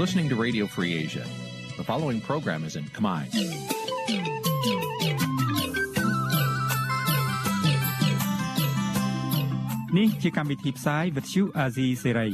[0.00, 1.26] listening to Radio Free Asia.
[1.76, 3.22] The following program is in Khmer.
[9.98, 12.32] នេះជាកម្មវិធីផ្សាយ Vuthu Azizi Serai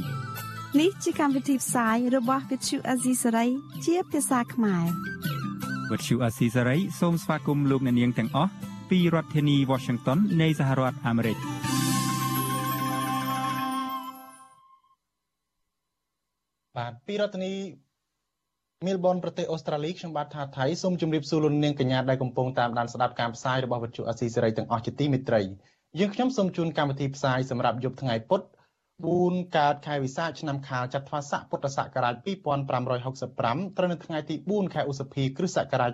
[0.79, 3.49] នេះជាកម្មវិធីផ្សាយរបស់ Vuthu Azizi Serai
[3.85, 4.85] ជាភាសាខ្មែរ
[5.91, 8.51] Vuthu Azizi Serai សូមស្វាគមន៍លោកអ្នកនាងទាំងអស់
[8.89, 11.37] ពីរដ្ឋធានី Washington នៃសហរដ្ឋអាមេរិក។
[17.07, 17.53] ពីរដ្ឋធានី
[18.85, 25.41] មីលប៊នប្រទេសអូស្ត្រាលីខ្ញុំបាទថាថៃសូមជម្រាបសួរលោកនាងកញ្ញាដែលកំពុងតាមដានស្ដាប់ការផ្សាយរបស់វិទ្យុអស៊ីសេរីទាំងអស់ជាទីមេត្រី
[25.99, 28.41] យើងខ្ញុំសូមជូនកម្មវិធីផ្សាយសម្រាប់យប់ថ្ងៃពុធ
[28.99, 32.15] 4កើតខែវិសាខឆ្នាំខាលចត្វាស័កពុទ្ធសករាជ
[32.95, 35.91] 2565ត្រូវនៅថ្ងៃទី4ខែឧសភាគ្រិស្តសករាជ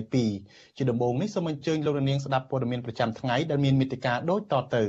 [0.00, 4.84] 2022ជាដំបូងនេះសូមអញ្ជើញលោកនាងស្ដាប់ព័ត៌មានប្រចាំថ្ងៃដែលមានមេត្តាដូចតទៅ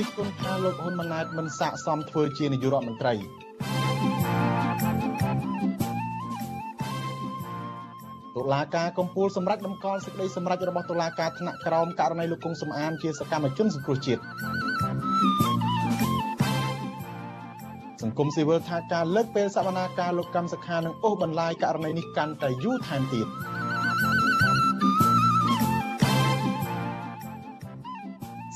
[0.00, 3.14] រុមអ្នកជំនាញរិះគន់ថាលោកហ៊ុនម៉ាណែតមិនស័ក្តិសមធ្វើជានាយករដ្ឋមន្ត្រី
[8.36, 14.20] តុលាការកំពូលសម្រាប់ដំកល់សេចក្តីសម្រេចរបស់តុលាការថ្នាក់ក្រោមករណីលោកកុងសំអានជាសកម្មជនសង្គ្រោះជាតិ
[18.02, 23.28] សង្គមស៊ីវិលថាការលើកពេលសវនាការលោកកម្មសខានឹងអូសបន្លាយករណីនេះកាន់តែយូរថែមទៀត។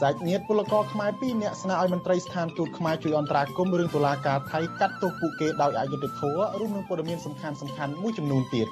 [0.05, 8.69] សាច់ញាតិពលករខ្មែរ2នាក់ស្នើឲ្យមន្ត្រីស្ថានទូតខ្មែរជួយអន្តរាគមន៍រឿងតុលាការថៃកាត់ទោសពួកគេដោយអយុត្តិធម៌រួមនឹងព័ត៌មានសំខាន់សំខាន់មួយចំនួនទៀត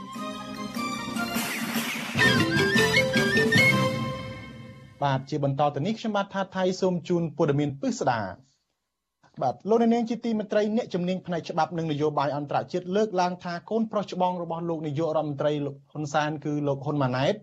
[5.03, 8.21] បាទជាបន្តទៅនេះខ្ញុំបាទថាថៃសូមជូនព័ត៌មានពិស្ដា
[9.43, 17.35] បាទលោកនាងជាទីមេត្រីអ្នកជំនាញផ្នែកច្បាប់និងនយោបាយអន្តរជាតិលើកឡើងថាកូនប្រុសច្បងរបស់លោកនាយករដ្ឋមន្ត្រីលោកហ៊ុនសែនគឺលោកហ៊ុនម៉ាណែត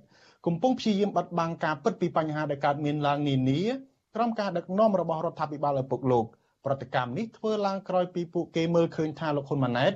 [0.51, 3.61] កំពុងព្យាយាមបិទបាំងការពិតពីបញ្ហាដែលកើតមានឡើងនានា
[4.15, 6.25] ក្រោមការដឹកនាំរបស់រដ្ឋាភិបាលឪពុកលោក
[6.65, 9.93] ប្រតិកម្មនេះធ្វើឡើងក្រោយពីពួកគេមើលឃើញថាលោកហ៊ុនម៉ាណែត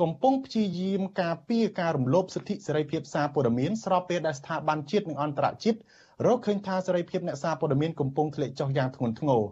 [0.00, 5.78] កំពុងព្យាយាមការពារការរំលោភសិទ្ធិសេរីភាពសារព័ត៌មានស្របពេលដែលស្ថាប័នជាតិនិងអន្តរជាតិ
[6.26, 9.42] រកឃើញថាសេរីភាពអ្នកសារព័ត៌មានកំពុងធ្លាក់ចុះយ៉ាងធ្ងន់ធ្ងរ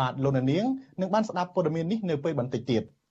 [0.00, 0.64] បាទលោកនាង
[1.00, 2.82] នឹងបានស្ដាប់ព័ត៌មាននេះនៅពេលបន្តិចទៀត។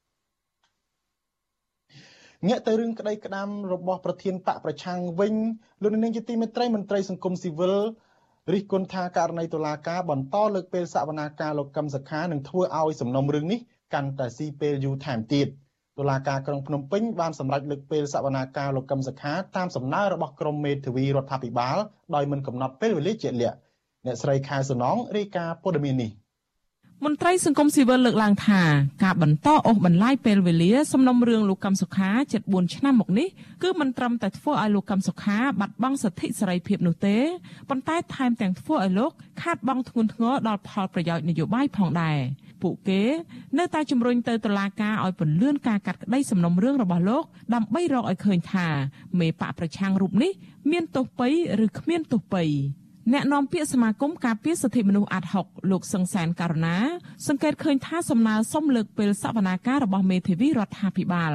[2.48, 5.34] ងាកទៅរឿងក្តីក្តាមរបស់ប្រធានបកប្រឆាំងវិញ
[5.82, 7.78] លោកនាងជាទីមេត្រីមន្ត្រីសង្គមស៊ីវិល
[8.54, 13.60] រិះគន់ថាករណីតុលាការបន្តលើកពេលសវនាការលោកកឹមសុខានឹងធ្វើឲ្យសំណុំរឿងនេះ
[13.94, 15.48] កាន់តែស៊ីពេលយូរថែមទៀត
[15.98, 21.78] តុលាការក្រុងភ្នំពេញបានសម្រេចលើកពេលសវនាការលោកកឹមសុខាតាមសំណើរបស់ក្រមមេធាវីរដ្ឋាភិបាល
[22.16, 23.58] ដោយមិនកំណត់ពេលវេលាជាក់លាក់
[24.06, 26.12] អ្នកស្រីខែសំណងរាយការណ៍ព័ត៌មាននេះ
[27.06, 28.62] មន្ត្រីសង្គមស៊ីវិលលើកឡើងថា
[29.04, 33.28] ការបន្តអូសបន្លាយពេលវេលាសំណុំរឿងលោកកឹមសុខាជិត4ឆ្នាំមកនេះ
[33.64, 37.18] គឺមិនត្រឹមតែធ្វើឲ្យលោកកឹមសុខាបាត់បង់សិទ្ធិសេរីភាពនោះទេ
[37.70, 42.18] ប៉ុន្តែថែមទាំងធ្វើឲ្យលោកខាតបង់ធ្ងន់ធ្ងរដល់ផលប្រយោជន៍នយោបាយផងដែរ
[42.62, 43.02] ពួកគេ
[43.58, 48.68] នៅតែជំរុញទៅតុលាការឲ្យពន្លឿនការកាត់ក្តីសំណុំរឿងរបស់លោកដើម្បីរកឲ្យឃើញថា
[49.20, 50.32] មេបកប្រឆាំងរូបនេះ
[50.72, 51.28] មានទោសពៃ
[51.66, 52.44] ឬគ្មានទោសពៃ
[53.12, 56.76] អ្នកនាំពាក្យសមាគមការពារសិទ្ធិមនុស្សអាត់ហុកលោកសង្សានករណា
[57.28, 61.34] សង្កេតឃើញថាសំណើសុំលើកពេលសវនាការរបស់មេធាវីរដ្ឋាភិបាល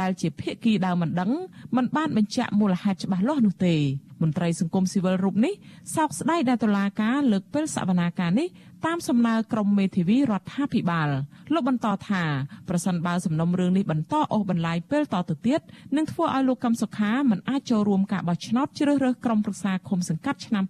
[0.00, 1.30] ដែលជាភាគីដើមមិនដឹង
[1.76, 3.74] មិនបានបញ្ជាក់មូលហេតុច្បាស់លាស់នោះទេ
[4.22, 5.54] មន្ត្រីសង្គមស៊ីវិលរូបនេះ
[5.94, 8.48] សោកស្ដាយដែលតុលាការលើកពេលសវនាការនេះ
[8.86, 11.08] តាមសំណើក្រុមមេធាវីរដ្ឋាភិបាល
[11.52, 12.22] លោកបន្តថា
[12.68, 15.60] ប្រសិនបើសំណុំរឿងនេះបន្តអូសបន្លាយពេលតទៅទៀត
[15.96, 20.64] នឹងធ្វើឲ្យលោកកឹមសុខាមិនអាចចូលរួមការបោះឆ្នោតជ្រើសរើសក្រុមប្រឹក្សាឃុំសង្កាត់ឆ្នាំ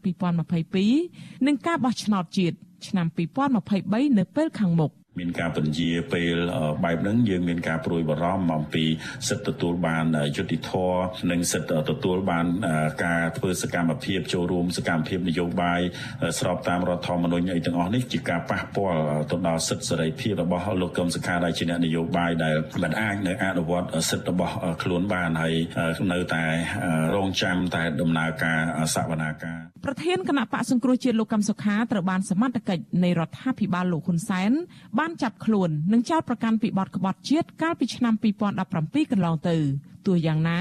[0.71, 2.57] 2022និងការបោះឆ្នោតជាតិ
[2.89, 6.37] ឆ្នាំ2023នៅពេលខាងមុខ មានការពន្យាពេល
[6.85, 8.85] បែបហ្នឹងយើងមានការព្រួយបារម្ភអំពី
[9.29, 10.05] សិទ្ធិទទួលបាន
[10.37, 11.01] យុត្តិធម៌
[11.31, 12.47] និងសិទ្ធិទទួលបាន
[13.05, 15.81] ការធ្វើសកម្មភាពចូលរួមសកម្មភាពនយោបាយ
[16.39, 19.01] ស្របតាមរដ្ឋធម្មនុញ្ញអីទាំងអស់នេះជាការប៉ះពាល់
[19.31, 25.55] ទៅដល់សិទ្ធិសេរីភាពរបស់លោកកឹមសុខាដែលជាអ្នកនយោបាយដែលមិនអាចនៅអនុវត្តសិទ្ធិរបស់ខ្លួនបានហើយ
[26.13, 26.45] នៅតែ
[27.15, 28.61] រងចាំតែដំណើរការ
[28.95, 34.53] សវនាការប្រធានគណៈបកសង្គ្រោះជាតិលោកកឹមសុខាត្រូវបានសមត្ថកិច្ចនៃរដ្ឋាភិបាលលោកហ៊ុនសែន
[35.01, 38.15] បានចាប់ខ្លួននិងចោទប្រកាន់ពីបទក្បត់ជាតិកាលពីឆ្នាំ
[38.63, 39.57] 2017កន្លងទៅ
[40.07, 40.61] ទោះយ៉ាងណា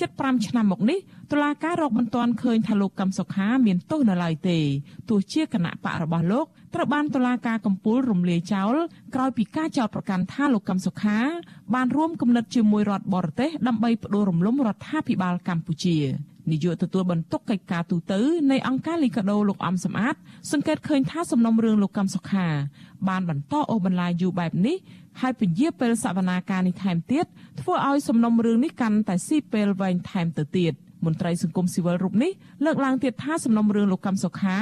[0.00, 0.98] ជិត5ឆ្នាំមកនេះ
[1.32, 4.58] តុលាការរកមិនទាន់ឃើញថាលោកកឹមសុខាមានទោសនៅឡើយទេ
[5.08, 8.74] ទោះជាគណៈបករបស់លោកត្រូវបានតុលាការកំពូលរំលាយចោល
[9.14, 11.18] ក្រោយពីការចោទប្រកាន់ថាលោកកឹមសុខា
[11.74, 15.98] បានរួមគំនិតជាមួយរដ្ឋបរទេសដើម្បីផ្ដួលរំលំរដ្ឋាភិបាលកម្ពុជា
[16.50, 18.12] នាយកទទួលបន្ទុកកិច្ចការទូត
[18.50, 20.14] នៃអង្គការលីកាដូលោកអំសំអាត
[20.52, 22.46] សង្កេតឃើញថាសំណុំរឿងលោកកំសុខា
[23.08, 24.76] បានបន្តអូសបន្លាយយូរបែបនេះ
[25.20, 27.26] ហើយពញាពេលសវនាការនេះថែមទៀត
[27.60, 30.74] ធ្វើឲ្យសំណុំរឿងនេះកាន់តែស៊ីពេលវែងថែមទៅទៀត
[31.04, 32.32] មន្ត្រីសង្គមស៊ីវិលរូបនេះ
[32.64, 34.58] លើកឡើងទៀតថាសំណុំរឿងលោកកម្មសុខា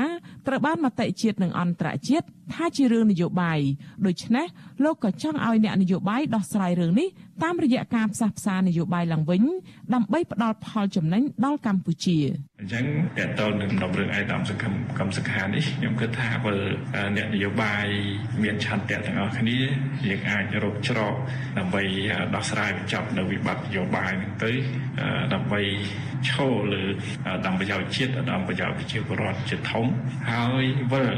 [0.47, 3.61] ត្រូវបានមតិជាតិនិងអន្តរជាតិថាជារឿងនយោបាយ
[4.07, 4.47] ដូច្នេះ
[4.85, 7.09] លោកក៏ចង់ឲ្យអ្នកនយោបាយដោះស្រាយរឿងនេះ
[7.43, 9.43] តាមរយៈការផ្សះផ្សានយោបាយឡើងវិញ
[9.95, 12.19] ដើម្បីផ្ដល់ផលចំណេញដល់កម្ពុជា
[12.61, 12.85] អញ្ចឹង
[13.19, 16.55] តើតើនឹងដំណើរឯកឧត្តមសង្គមកម្មសខានេះខ្ញុំគិតថាបើ
[17.17, 17.87] អ្នកនយោបាយ
[18.43, 19.59] មានឆន្ទៈទាំងអស់គ្នា
[20.07, 21.15] យើងអាចរកច្រក
[21.59, 21.83] ដើម្បី
[22.35, 24.53] ដោះស្រាយបញ្ចប់នៅវិបត្តិនយោបាយហ្នឹងទៅ
[25.35, 25.61] ដើម្បី
[26.31, 26.83] ឈរលើ
[27.47, 29.87] ដំប្រយោជន៍ជាតិដំប្រយោជន៍ប្រជាពលរដ្ឋជាធំ
[30.31, 31.09] ហើយវិល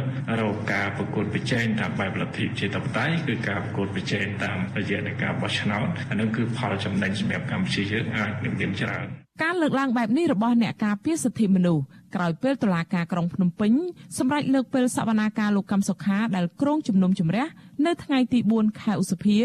[0.41, 9.07] រកការប្រកួតប្រជែងតាមបែបលទ្ធិជាតបតៃគឺការប្រកួតប្រជែងតាមរយៈនៃការបោះឆ្នោតអានឹងគឺផលចំណេញសម្រាប់កម្ពុជាយើងអាចនឹងមានច្រើន
[9.43, 11.83] ការលើកឡើងបែបនេះរបស់អ្នកការពារសិទ្ធិមនុស្ស
[12.15, 13.73] ក្រោយពេលតុលាការក្រុងភ្នំពេញ
[14.19, 17.47] សម្រេចលើកពេលសវនាការលោកកឹមសុខាដែលក្រុងជំនុំជម្រះ
[17.87, 19.39] នៅថ្ងៃទី4ខែឧសភា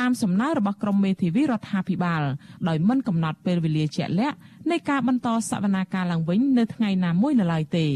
[0.00, 2.22] តាមសំណើរបស់ក្រុមមេធាវីរដ្ឋាភិបាល
[2.68, 4.36] ដោយមិនកំណត់ពេលវេលាជាក់លាក់
[4.70, 7.86] នៃការបន្តសវនាការឡើងវិញនៅថ្ងៃណាមួយនៅឡើយទេ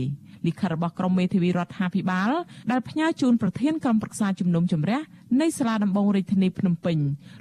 [0.46, 2.30] លិខិតរបស់ក្រមមេធាវីរដ្ឋាភិបាល
[2.70, 5.00] ដែលផ្ញើជូនប្រធានក្រុមប្រឹក្សាជំនុំជម្រះ
[5.40, 6.98] នៃសាលាដំបងរាជធានីភ្នំពេញ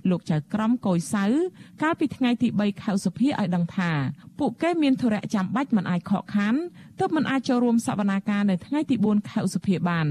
[0.09, 1.25] លោកចៅក្រមកុយសៅ
[1.81, 3.91] កាលពីថ្ងៃទី3ខែសុភាឲ្យដឹងថា
[4.39, 6.55] ពួកគេមានធរៈចាំបាច់មិនអាចខកខាន
[6.99, 10.07] ទើបមិនអាចចូលរួមសវនាការនៅថ្ងៃទី4ខែឧសភាបាន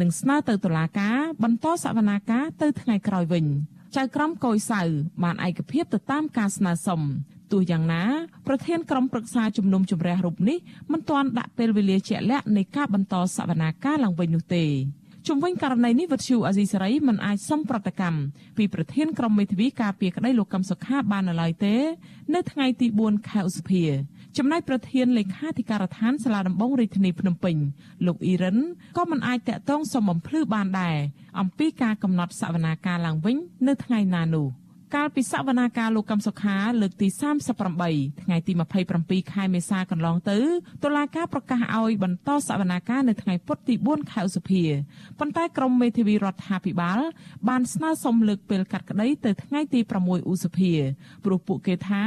[0.00, 3.46] និងស្នើទៅតុលាការបន្តសវនាការទៅថ្ងៃក្រោយវិញ
[3.96, 4.82] ចៅក្រមកុយសៅ
[5.22, 7.00] បានឯកភាពទៅតាមការស្នើសុំ
[7.52, 8.02] ទោះយ៉ាងណា
[8.46, 10.58] ប្រធានក្រុមប្រឹក្សាជំនុំជម្រះរូបនេះ
[10.92, 14.66] មិនទាន់ដាក់ពេលវេលាជាក់លាក់នៃការបន្តសវនាការឡើងវិញនោះទេ
[15.28, 18.20] ជុំវិញករណីនេះវិទ្យុអាស៊ីសេរីមិនអាចសុំប្រតិកម្ម
[18.56, 21.74] ពីប្រធានក្រុមមេធាវីការពារក្តីលោកកឹមសុខាបាននៅឡើយទេ
[22.34, 23.84] នៅថ្ងៃទី4ខែឧសភា
[24.36, 27.56] ចំណែកប្រធានលេខាធិការដ្ឋានសាលាដំបងរាជធានីភ្នំពេញ
[28.06, 28.58] លោកអ៊ីរិន
[28.96, 30.96] ក៏មិនអាចតាក់ទងសុំបំភ្លឺបានដែរ
[31.40, 34.48] អំពីការកំណត់សវនាការឡើងវិញនៅថ្ងៃណានោះ។
[34.94, 37.08] កាលពីសវនាការលោកកឹមសុខាលើកទី
[37.64, 38.52] 38ថ្ងៃទី
[38.92, 40.38] 27ខែមេសាកន្លងទៅ
[40.84, 44.62] តុលាការប្រកាសឲ្យបន្តសវនាការនៅថ្ងៃពុធទី4ខែឧសភា
[45.18, 47.00] ប៉ុន្តែក្រមមេធាវីរដ្ឋាភិបាល
[47.48, 50.72] បានស្នើសុំលើកពេលកាត់ក្តីទៅថ្ងៃទី6ឧសភា
[51.24, 52.02] ព្រោះពួកគេថា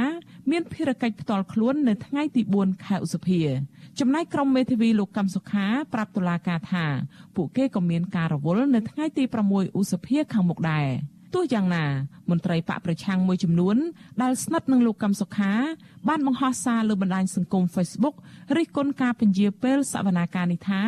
[0.50, 3.40] មានភារកិច្ចផ្ទាល់ខ្លួននៅថ្ងៃទី4ខែឧសភា
[4.00, 6.86] ចំណែកក្រុមមេធាវីលោកកំសុខាប្រាប់តុលាការថា
[7.36, 10.88] ពួកគេក៏មានការរវល់នៅថ្ងៃទី6ឧសភាខាងមុខដែរ
[11.34, 11.84] ទោះយ៉ាងណា
[12.30, 13.76] មន្ត្រីបកប្រឆាំងមួយចំនួន
[14.22, 15.52] ដែលស្និទ្ធនឹងលោកកឹមសុខា
[16.08, 18.14] បានបង្ហោះសារលើបណ្ដាញសង្គម Facebook
[18.56, 20.82] រិះគន់ការពន្យាពេលសវនាការនេះថា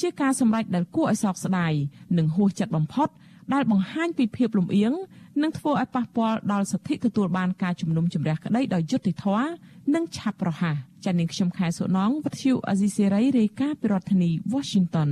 [0.00, 1.72] ជាការសម្រេចដែលគួរឲ្យសោកស្ដាយ
[2.18, 3.08] និងហួសចិត្តបំផុត
[3.52, 4.92] ដែលបង្ហាញពីភាពលំអៀង
[5.42, 9.48] និងធ្វើឲ្យប៉ះពាល់ដល់សិទ្ធិទទួលបានការជំនុំជម្រះក្តីដោយយុត្តិធម៌
[9.94, 15.10] និងឆាប់រហ័សចា៎នាងខ្ញុំខែសុណងវិទ្យុអាស៊ីសេរីរាយការណ៍ពីរដ្ឋធានី Washington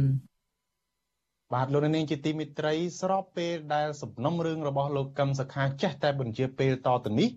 [1.55, 7.29] បាទលោកនាងជាទីមិត្តរីស្របពេលដែលសំណុំរឿងរបស់លោកកឹមសខាចេះតែបញ្ជាពេលតទៅនេះ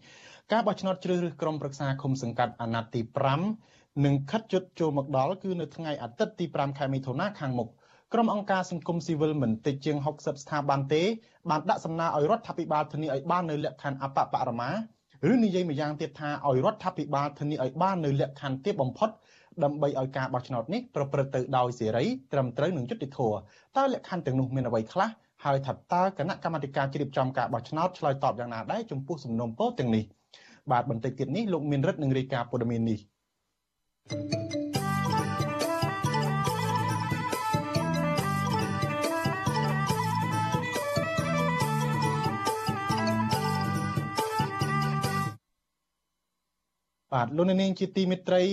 [0.52, 3.02] ការបោះឆ្នោតជ្រើសរើសក្រុមប្រឹក្សាឃុំសង្កាត់អាណត្តិទី
[3.54, 7.70] 5នឹងខិតជិតចូលមកដល់គឺនៅថ្ងៃអាទិត្យទី5ខែមិថុនាខាងមុខ
[8.14, 11.02] ក្រុមអង្គការសង្គមស៊ីវិលមិនតិចជាង60ស្ថាប័នទេ
[11.50, 14.72] បានដាក់សំណើឲ្យរដ្ឋាភិបាលធានាឲ្យបាននៅលក្ខខណ្ឌអបបរមា
[15.32, 19.10] ឬនិយាយម្យ៉ាងទៀតថាឲ្យរដ្ឋាភិបាលធានាឲ្យបាននៅលក្ខខណ្ឌទាបបំផុត
[19.64, 23.38] ដើម្បីឲ្យការបោះឆ្នោតនេះប្រព្រឹត្តទៅដោយសេរីត្រឹមត្រូវនិងយុត្តិធម៌
[23.78, 25.10] តើលក្ខខណ្ឌទាំងនោះមានអ្វីខ្លះ
[25.46, 30.04] ហើយថាតើគណៈកម្មាធិការជ្រៀបចំការបោះឆ្នោតឆ្លើយតបយ៉ាងណាដែរចំពោះសំណុំពរទាំងនេះ
[30.72, 33.00] បាទបន្តិចទៀតនេះលោកមានរិទ្ធនឹងរាយការណ៍ព័ត៌មាននេះ
[34.10, 34.83] thank you
[47.14, 48.44] បាទលោកនាងជាទីមេត្រី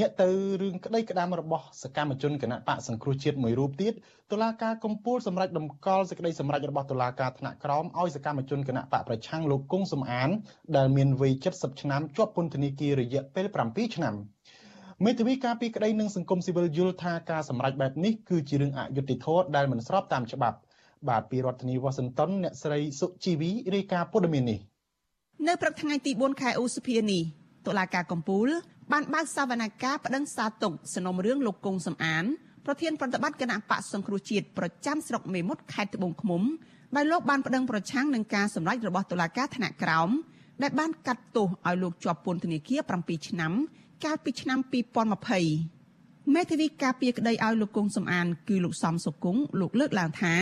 [0.00, 0.28] ញាក់ទៅ
[0.62, 3.92] រឿងក្តីក្តាមរបស់សកម្មជនគណៈបកសង្គ្រោះជាតិមួយរូបទៀត
[4.32, 10.30] តុលាការកំពូលសម្រាប់ដំកល់សេចក្តីសម្រេចរបស់តុលាការថ្នាក់ក្រោមឲ្យសកម្មជនគណៈបកប្រឆាំងលោកគង់សំអាន
[10.76, 14.14] ដែលមានវ័យ70ឆ្នាំជាប់ពន្ធនាគាររយៈពេល7ឆ្នាំ
[15.04, 20.58] មេធាវីការពីក្តីនឹងសង្គមស៊ីវិលយល់ថាការសម្រេចបែបនេះគឺជារឿងអយុត្តិធម៌ដែលមិនស្របតាមច្បាប់
[21.08, 24.58] បាទពីរដ្ឋធានីវ៉ាស៊ីនតោនអ្នកស្រីសុជីវីរាយការណ៍ព័ត៌មាននេះ
[25.46, 28.48] នៅព្រឹកថ្ងៃទី4ខែឧសភានេះ តុលាការកំពូល
[28.92, 32.24] បានបើកសវនកម្មប្តឹងសារទុកសំណុំរឿងលោកគង់សំអាន
[32.66, 36.42] ប្រធានប្រតិបត្តិគណៈបកសង្គ្រោះជាតិប្រចាំស្រុកមេមត់ខេត្តត្បូងឃ្មុំ
[36.96, 40.10] ដោយលោកបានប្តឹងប្រឆាំងនឹងការសម្រេចរបស់តុលាការថ្នាក់ក្រោម
[40.62, 43.52] ដែលបានកាត់ទោសឲ្យលោកជាប់ពន្ធនាគារ7ឆ្នាំ
[44.04, 44.58] កាលពីឆ្នាំ
[45.46, 50.34] 2020មេធាវីការពារក្តីឲ្យលោកគង់សំអាន គឺលោកសំសុគង្គលោកលើកឡើងថា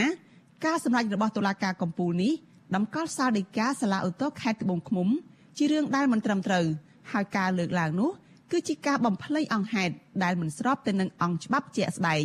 [0.65, 2.33] ការសម្រេចរបស់តុលាការកំពូលនេះ
[2.75, 5.09] តម្កល់សាលដីកាសាលាឧទ្ធរខេត្តត្បូងឃ្មុំ
[5.57, 6.67] ជារឿងដែលមិនត្រឹមត្រូវ
[7.13, 8.11] ហើយការលើកឡើងនោះ
[8.53, 12.25] គឺជាការបំភ្លៃអង្គហេតុដែលមិនស្របទៅនឹងអង្គច្បាប់ជាក់ស្ដែង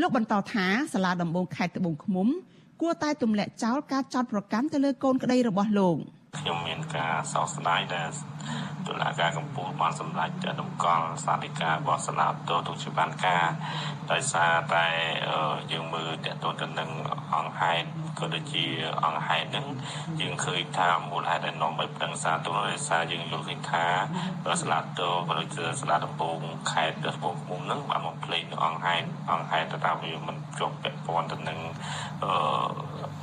[0.00, 2.28] លោកបន្តថាសាលាដំបងខេត្តត្បូងឃ្មុំ
[2.80, 5.96] គួរតែទម្លាក់ចោលការចោទប្រកាន់ទៅលើកូនក្តីរបស់លោក
[6.36, 8.08] ខ្ញុំមានការសោកស្ដាយដែល
[8.86, 10.30] តុលាការកំពូលបានសម្រេច
[10.60, 12.32] តម្កល់សាលិការបស់សាលាត
[12.68, 13.46] ទុជាបានការ
[14.12, 14.86] ដោយសារតែ
[15.72, 16.30] យើងមើលតទៅ
[16.60, 16.90] ទៅនឹង
[17.34, 17.86] អង្គហេតុ
[18.18, 18.64] ក៏ដូចជា
[19.04, 19.66] អង្គហេតុហ្នឹង
[20.20, 23.84] យើងឃើញថាមូលហេតុដែលនាំឲ្យប្រឹងសារទុនដោយសារយើងយល់ឃើញថា
[24.62, 26.38] សាលាតទុក៏ដូចជាសាលាដំបង
[26.72, 31.58] ខេត្តដំបងឃុំហ្នឹងបានមកភ្លេងអង្គហេតុអង្គហេតុទៅតាមវាមិនជាប់ពាក់ព័ន្ធទៅនឹង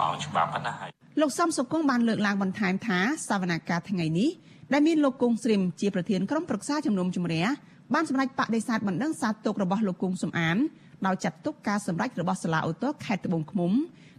[0.01, 4.29] អង្គច្បាប់ណាហើយ លោកសំសុគង្គបានលើកឡើងបន្ថែមថាសវនកម្មថ្ងៃនេះ
[4.73, 7.45] ដែលមានលោកគង់ស្រីមជាប្រធានក្រុមប្រឹក្សាជំនុំជម្រះ
[7.93, 10.57] បានសម្រេចបដិសេធបណ្ដឹងសាទុករបស់លោកគង់សំអាន
[11.05, 13.71] ដោយចាត់ទុកការសម្រេចរបស់សាលាឧទ្ធរខេត្តត្បូងឃ្មុំ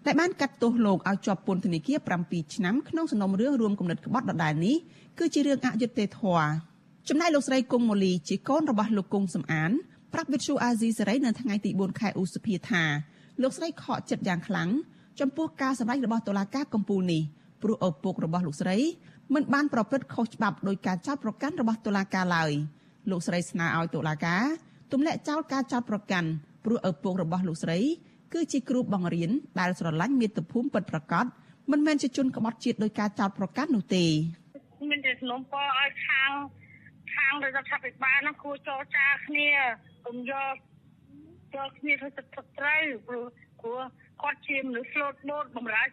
[0.06, 4.76] ដែលបានកាត់ទោសលោកឲ្យជាប់ពន្ធនាគារ7ឆ្នាំក្នុងសំណុំរឿងរួមគំនិតក្បត់ដដែលនេះ
[5.18, 6.46] គឺជារឿងអយុត្តិធម៌
[7.08, 9.70] ចំណែកលោកស្រីគង់ម៉ូលីជាកូនរបស់លោកគង់សំអាន
[10.12, 12.82] ប្រាប់វិទ្យុអាស៊ីសេរីនៅថ្ងៃទី4ខែឧសភាថា
[13.42, 14.70] លោកស្រីខកចិត្តយ៉ាងខ្លាំង
[15.20, 17.22] ចំពោះការសម្ដែងរបស់តុលាការកំពូលនេះ
[17.62, 18.76] ព្រោះឪពុករបស់លោកស្រី
[19.34, 22.50] មិនបានប្រព្រឹត្តខុសច្បាប់ដោយការចោទប្រកាន់របស់តុលាការឡើយ
[23.10, 24.42] លោកស្រីស្នើឲ្យតុលាការ
[24.92, 26.28] ទម្លាក់ចោលការចោទប្រកាន់
[26.64, 27.78] ព្រោះឪពុករបស់លោកស្រី
[28.32, 29.30] គឺជាគ្រូបង្រៀន
[29.60, 31.24] ដែលស្រឡាញ់មាតុភូមិពិតប្រាកដ
[31.70, 34.04] មិនមែនជាជនក្បត់ជាតិដោយការចោទប្រកាន់នោះទេ
[34.90, 36.30] មានតែសំណពរឲ្យខាង
[37.14, 39.48] ខាងរដ្ឋាភិបាលនោះគួរចរចាគ្នា
[40.06, 40.54] កុំយក
[41.56, 42.26] យកគ្នាទៅទឹក
[42.58, 43.26] ត្រូវព្រោះ
[43.60, 43.80] ព្រោះ
[44.22, 45.84] គាត់ជាមនុស្សស្លូតបូតបំរើ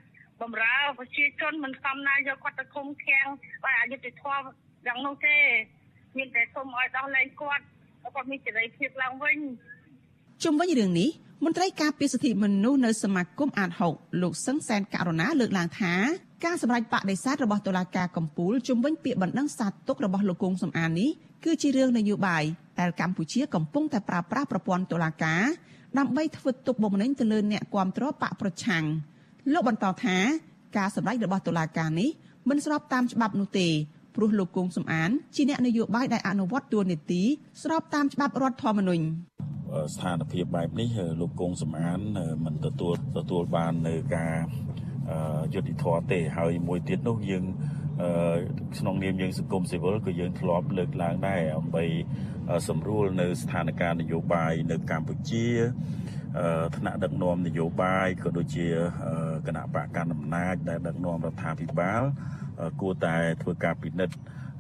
[0.42, 3.28] បំរើប្រជាជនមិនសមណាយកគាត់ទៅឃុំឃាំង
[3.64, 4.46] បើអយុត្តិធម៌
[4.88, 5.38] យ៉ាងនោះទេ
[6.18, 7.64] មានតែសូមឲ្យដោះលែងគាត់
[8.16, 9.38] គាត់មានសេរីភាពឡើងវិញ
[10.44, 11.10] ជុំវិញរឿងនេះ
[11.46, 15.94] មន្ត្រីការពារសិទ្ធិមនុស្សនៅសមាគមអាត6លោកសឹងសែនករណាលើកឡើងថា
[16.46, 21.10] ការសម្រេចបដិសេធរបស់តុលាការកំពូលជុំវិញពាក្យបណ្ដឹងសាទុករបស់លោកគង់សំអាននេះ
[21.46, 22.44] គឺជារឿងនយោបាយ
[22.80, 25.44] ដែលកម្ពុជាកំពុងតែប្រើប្រាស់ប្រព័ន្ធតុលាការ
[26.00, 28.84] ដើម្បីធ្វើទុកបុកម្នេញទៅលើអ្នកគាំទ្របកប្រឆាំង
[29.54, 30.18] លោកបន្តថា
[30.78, 32.10] ការសម្ដែងរបស់តុលាការនេះ
[32.50, 33.68] មិនស្របតាមច្បាប់នោះទេ
[34.16, 37.22] ព្រោះលោកគង់សំអានជាអ្នកនយោបាយដែលអនុវត្តតួនាទី
[37.64, 39.04] ស្របតាមច្បាប់រដ្ឋធម្មនុញ្ញ
[39.94, 42.00] ស្ថានភាពបែបនេះលោកគង់សំអាន
[42.46, 44.36] មិនទទួលទទួលបាននៅការ
[45.54, 47.44] យុតិធម៌ទេហើយមួយទៀតនោះយើង
[48.78, 51.86] ក្នុងនាមយើងសង្គមស៊ីវិលក៏យើងធ្លាប់លើកឡើងដែរដើម្បី
[52.68, 55.46] សម្រួលនៅស្ថានភាពនយោបាយនៅកម្ពុជា
[56.78, 58.68] ថ្នាក់ដឹកនាំនយោបាយក៏ដូចជា
[59.48, 62.02] គណៈបកកណ្ដាលអំណាចដែលដឹកនាំរដ្ឋាភិបាល
[62.82, 64.16] គួរតែធ្វើការពិនិត្យ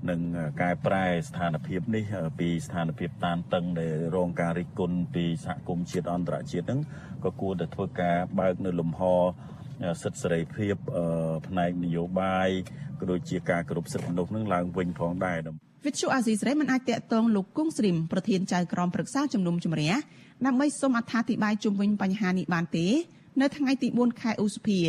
[0.10, 0.22] និង
[0.62, 2.06] កែប្រែស្ថានភាពនេះ
[2.40, 6.80] ពីស្ថានភាពតានតឹងដែលរងការរិះគន់ពីសហគមន៍ជាតិអន្តរជាតិហ្នឹង
[7.24, 9.02] ក៏គួរតែធ្វើការបើកនៅលំហ
[10.04, 10.76] សិទ្ធិសេរីភាព
[11.48, 12.50] ផ្នែកនយោបាយ
[13.00, 15.38] ក៏ដូចជាការគោរពសិទ្ធិមនុស្សនឹងឡើងវិញផងដែរ
[15.86, 19.92] វិទ្យុអាស៊ីសេរីមិនអាចតាក់ទងលោកគង់ស្រីមប្រធានចៅក្រមប្រឹក្សាជំនុំជម្រះ
[20.46, 22.88] ដើម្បីសូមអត្ថាធិប្បាយជុំវិញបញ្ហានេះបានទេ
[23.42, 24.80] នៅថ្ងៃទី4ខែឧសភា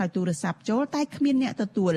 [0.00, 1.94] ដោយទូរស័ព្ទចូលតែគ្មានអ្នកទទួល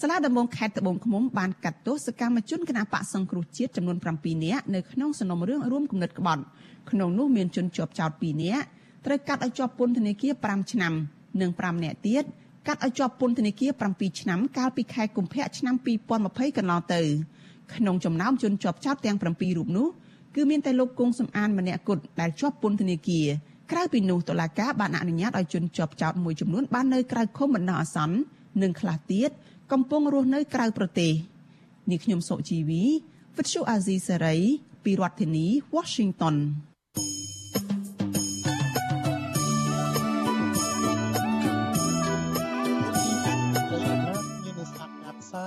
[0.00, 6.42] សាលាដំបងខេត្តត្បូងឃ្មុំបានកាត់ទោសសកម្មជនគណបកសង្គ្រោះជាតិចំនួន7នាក់នៅក្នុងសំណុំរឿងរួមគំនិតក្បត់
[6.90, 8.64] ក្នុងនោះមានជនជាប់ចោត2នាក់
[9.06, 10.92] ត្រូវកាត់ឲ្យជាប់ពន្ធនាគារ5ឆ្នាំ
[11.40, 12.24] និង5នាក់ទៀត
[12.66, 15.74] កាត់ឲ្យជាប់ពន្ធនាគារ7ឆ្នាំកាលពីខែកុម្ភៈឆ្នាំ
[16.16, 17.00] 2020កន្លងទៅ
[17.74, 19.88] ក្នុងចំណោមជនជាប់ចោតទាំង7រូបនោះ
[20.34, 23.26] គឺមានតែលោកគង់សំអានម្នាក់គត់ដែលជាប់ពន្ធនាគារ
[23.70, 28.16] ក្រៅពីនោះតុលាការបានអនុញ្ញាតឲ្យជនជាប់ចោតមួយចំនួនបាននៅក្រៅឃុំបណ្ដោះអាសន្ន
[28.62, 29.30] និងខ្លះទៀត
[29.72, 31.12] កំពុងរស់នៅក្រៅប្រទេស
[31.90, 32.82] នេះខ្ញុំសុជីវី
[33.36, 34.36] វិទ្យុអាស៊ីសេរី
[34.84, 36.36] ពីរដ្ឋធានី Washington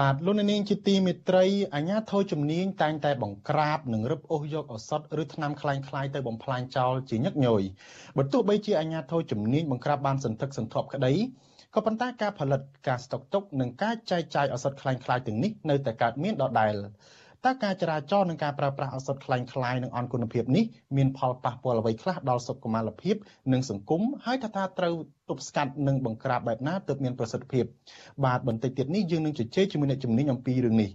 [0.08, 7.62] ាទលោកនាងជាទីមេត្រីអាញាធរជំនាញតែងតែបង្ក្រាបនិងរឹបអូសយកឱសថឬថ្នាំคล้ายៗទៅបំផ្លាញចោលជាញឹកញយ
[8.16, 11.12] បើទោះបីជាអាញាធរជំនាញបង្ក្រាបបានសន្ធឹកសន្ធាប់ក្តី
[11.74, 16.74] ក៏ប៉ុន្តែការផលិតការស្តុកទុកនិងការចែកចាយឱសថคล้ายៗទាំងនេះនៅតែកើតមានដដែល
[17.44, 20.64] តើការចរាចរណ៍និងការប្រើប្រាស់ឱសថคล้ายៗនឹងអន់គុណភាពនេះ
[20.96, 23.16] មានផលប៉ះពាល់អ្វីខ្លះដល់សុខុមាលភាព
[23.52, 24.94] និងសង្គមហើយថាថាត្រូវ
[25.28, 27.64] ទប់ស្កាត់និងបង្ក្រាបបែបណាទើបមានប្រសិទ្ធភាព
[28.24, 30.90] បាទបន្តិចទៀតនេះយើងនឹងជជែកជាមួយអ្នកជំនាញអំពីរឿងនេះ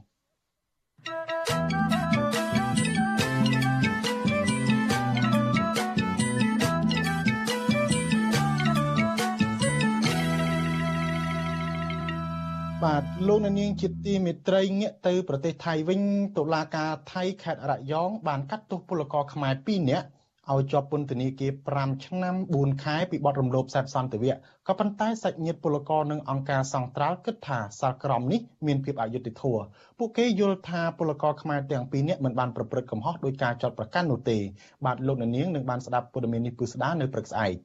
[12.97, 16.00] បាទលោកនាងជាទីមេត្រីងាកទៅប្រទេសថៃវិញ
[16.37, 20.07] តុលាការថៃខេត្តរយองបានកាត់ទោសពលករខ្មែរ2នាក់
[20.53, 24.35] ឲ្យជាប់ពន្ធនាគារ5ឆ្នាំ4ខែពីបទរំលោភសេពសន្តិវៈ
[24.67, 29.65] ក៏ប៉ុន្តែសាច់ញាតិពលករនិងអង្គការសង្ត្រាល់គិតថាសាលក្រមនេះមានភាពអយុត្តិធម៌
[29.99, 34.38] ពួកគេយល់ថាពលករខ្មែរទាំងពីរនាក់មិនបានប្រព្រឹត្តកំហុសដោយការចាត់ប្រកាន់នោះទេ
[34.85, 37.57] បាទលោកនាងនឹងបានស្ដាប់ព័ត៌មាននេះពឹស្ដានៅព្រឹកស្អែក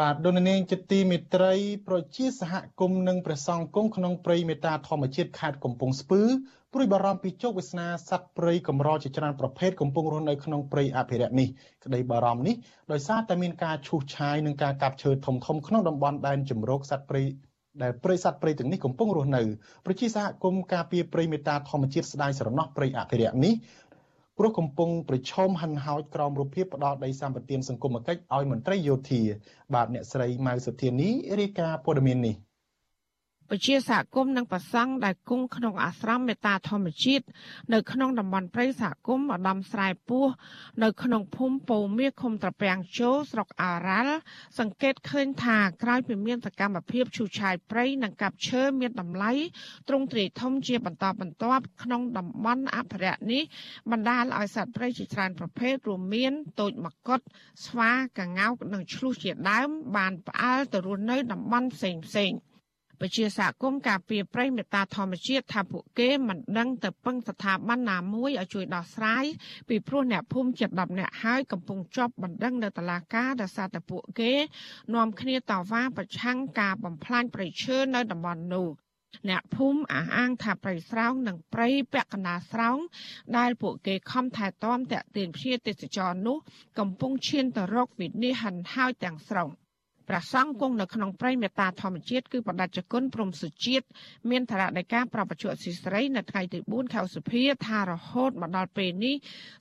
[0.00, 1.52] បាទដូននាងជាទីមេត្រី
[1.88, 6.22] ប្រជាសហគមន៍និងព្រះសង្ឃគង់ក្នុងព្រៃមេតាធម្មជាតិខេត្តកំពង់ស្ពឺ
[6.72, 11.48] ព្រួយបារម្ភពីជោគវាសនាសត្វព្រៃកម្រជាច្រើនប្រភេទកំពុងរស់នៅក្នុងព្រៃអភិរក្សនេះ
[11.84, 12.56] ក្តីបារម្ភនេះ
[12.92, 17.22] ដោយសារតែមានការឈូសឆាយនិងការកាប់ឈើធំធំក្នុងតំបន់ដែនជម្រកសត្វព្រៃ
[17.82, 19.42] ដែលព្រៃសត្វព្រៃទាំងនេះកំពុងរស់នៅ
[19.86, 23.54] ប្រជាសហគមន៍ការពារព្រៃមេតាធម្មជាតិស្ដាយស្រណោះព្រៃអភិរក្សនេះ
[24.38, 29.22] ព្រោះកំពុងប្រឈមហិនហោចក្រោមរូបភាពផ្ដាល់ដីសម្បត្តិសង្គមគិច្ចឲ្យមន្ត្រីយោធា
[29.74, 31.08] បាទអ្នកស្រីម៉ៅសុធានី
[31.40, 32.45] រាយការណ៍ព័ត៌មាននេះ
[33.50, 37.24] ពជាសហគមន៍និងប្រសង់ដែលគង់ក្នុងអាស្រមមេតាធម្មជាតិ
[37.72, 40.26] នៅក្នុងតំបន់ព្រៃសហគមន៍ឧត្តមស្រែពោះ
[40.82, 44.16] នៅក្នុងភូមិពោមាឃុំត្រពាំងជោស្រុកអារ៉ាល់
[44.58, 49.32] សង្កេតឃើញថាក្រោយពីមានសកម្មភាពឈូសឆាយព្រៃនិងកាប់ឈើមានតម្លៃ
[49.88, 53.42] ទ្រង់ទ្រាយធំជាបន្តបន្ទាប់ក្នុងតំបន់អភិរក្សនេះ
[53.90, 57.20] បណ្ដាលឲ្យសត្វព្រៃជាច្រើនប្រភេទរួមមានតូចមកុដ
[57.66, 62.55] ស្វាកង្កោកនិងឆ្លុះជាដើមបានផ្អើលទៅរស់នៅតំបន់ផ្សេងផ្សេងៗ
[63.00, 69.24] ពជាសហគមន៍ការពារព្រៃមេតាធម្មជាតិថាពួកគេមិនដឹងទៅពឹងស្ថាប័នណាមួយឲ្យជួយដោះស្រាយ
[69.68, 74.32] ពីព្រោះអ្នកភូមិជិត10នាក់ហើយកំពុងជាប់បណ្ដឹងនៅតុលាការដោយសារតែពួកគេ
[74.94, 78.68] នាំគ្នាតវ៉ាប្រឆាំងការបំផ្លាញព្រៃឈើនៅតំបន់នោះ
[79.28, 82.78] អ្នកភូមិអះអាងថាព្រៃស្រោងនិងព្រៃពាក់កណ្ដាលស្រោង
[83.38, 86.38] ដែលពួកគេខំថែទាំតាក់ទាញភ្ញៀវទេសចរនោះ
[86.78, 89.48] កំពុងឈានទៅរកវិនិច្ឆ័យហិនហោចទាំងស្រុង។
[90.08, 93.86] ព្រះសង្ឃគង់នៅក្នុងព្រៃមេត្តាធម្មជាតិគឺបដិជគុណព្រំសុជាតិ
[94.30, 99.14] មានធរណីការប្រពន្ធអសិសរីនៅថ្ងៃទី4ខែសុភាថារហូតមកដល់ពេលនេះ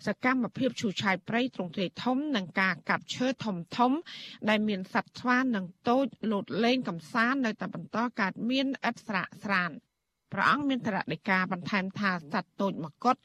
[0.07, 3.91] សកម្មភាពឈូសឆាយព្រៃទ្រង់ទ្រាយធំនិងការកាប់ឈើធំធំ
[4.49, 9.71] ដែលមានសត្វស្វានិងតូចលោតលេងកំសាន្តនៅតែបន្តកើតមានឥតស្រាកស្រាន
[10.35, 13.15] ព្រះអង្គមានតរដីកាបន្ថែមថាសត្វតូចមកុដ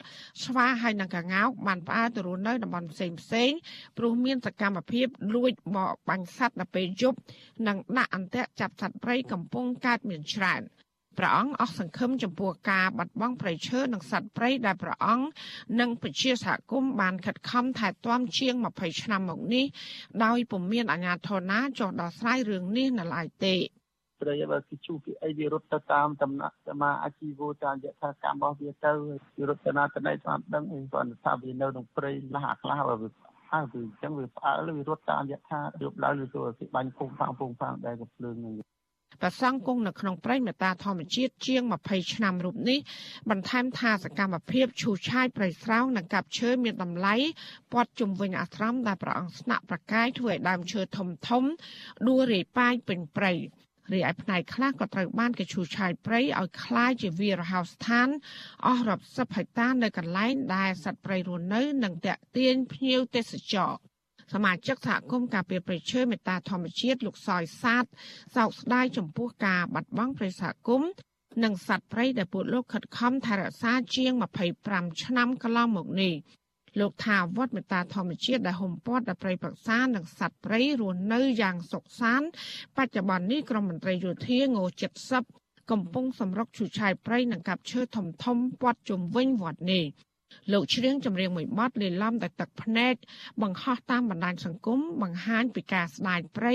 [0.45, 3.51] ស្វាហើយនិងកង្កោកបានផ្អើលទៅរស់នៅតំបន់ផ្សេងផ្សេង
[3.99, 7.19] ព្រោះមានសកម្មភាពលួចបរបាញ់សត្វនៅពេលយប់
[7.67, 10.63] និងដាក់អន្ទាក់ចាប់សត្វព្រៃកំពុងកើតមានច្រើន
[11.19, 15.27] ព្រះអង្គអស់សង្ឃឹមចំពោះការបាត់បង់ព្រៃឈើនិងសត្វព្រៃដែលព្រះអង្គ
[15.81, 19.67] និងប្រជាសហគមន៍បានខិតខំថែទាំជាង20ឆ្នាំមកនេះ
[20.25, 23.57] ដោយពុំមានអាជ្ញាធរណាចុះដោះស្រាយរឿងនេះនៅឡើយទេ
[24.21, 28.93] ព្រៃបើគេជួពីអីវារត់ទៅតាមដំណាក់សមាអាជីវតាមយថាកម្មរបស់វាទៅ
[29.39, 33.09] វារត់ទៅណាទៅណីតាមដឹងអីគាត់ថាវានៅក្នុងព្រៃលះអាខ្លះបើវា
[33.51, 38.55] ហើយវាអញ្ចឹងវាផ្អើលវារត់តាមយថាយប់ឡើងឬទៅគេបាញ់ពុំផាំងពុំផាំងដែលកំភ្លើងនឹង
[39.23, 42.79] ប្រសង់គង់នៅក្នុងព្រៃមេតាធម្មជាតិជាង20ឆ្នាំរូបនេះ
[43.31, 47.15] បន្ថែមថាសកម្មភាពឈូសឆាយព្រៃស្រោងនិងកាប់ឈើមានតម្លៃ
[47.73, 51.45] ព័ទ្ធជំវិញអាស្រមដែលព្រះអង្គស្នាក់ប្រកាយធ្វើឲ្យដើមឈើធំធំ
[52.09, 53.33] ដួលរាយប៉ាយពេញព្រៃ
[53.94, 58.08] រីឯផ្នែកខ្លះក៏ត្រូវបានគេឈូសឆាយព្រៃឲ្យคล้ายជាវីរហោស្ថាន
[58.66, 63.72] អស់រាប់សិបហិកតានៅកន្លែងដែលសត្វព្រៃរស់នៅនិងតាក់ទាញភ្ញៀវទេសចរ
[64.34, 67.86] សមាជិកសហគមន៍ការពារព្រៃឈើមេត្តាធម្មជាតិលោកសយសាទ
[68.36, 70.90] សោកស្ដាយចំពោះការបាត់បង់ព្រៃសហគមន៍
[71.44, 74.12] និងសត្វព្រៃដែលពួកលោកខិតខំថែរក្សាជាង
[74.58, 76.14] 25ឆ្នាំកន្លងមកនេះ
[76.79, 82.29] លោកថាវត្តមេត្តាធម្មជាតិដែលហុំព័ទ្ធដល់ព្រៃប្រសានិងសត្វព្រៃរស់នៅយ៉ាងសុខសាន្ត
[82.77, 84.47] បច្ចុប្បន្ននេះក្រមមន្ត្រីយោធាង
[85.15, 89.85] 70កំពុងសម្រុកឈូសឆាយព្រៃនិងកាប់ឈើធំធំព័ទ្ធជុំវិញវត្តនេះ
[90.53, 92.95] លោកច្រៀងចម្រៀងមួយបទលេឡំដោយទឹកភ្នែក
[93.43, 96.55] បង្ហោះតាមបណ្ដាញសង្គមបង្ហាញពីការស្ដាយព្រៃ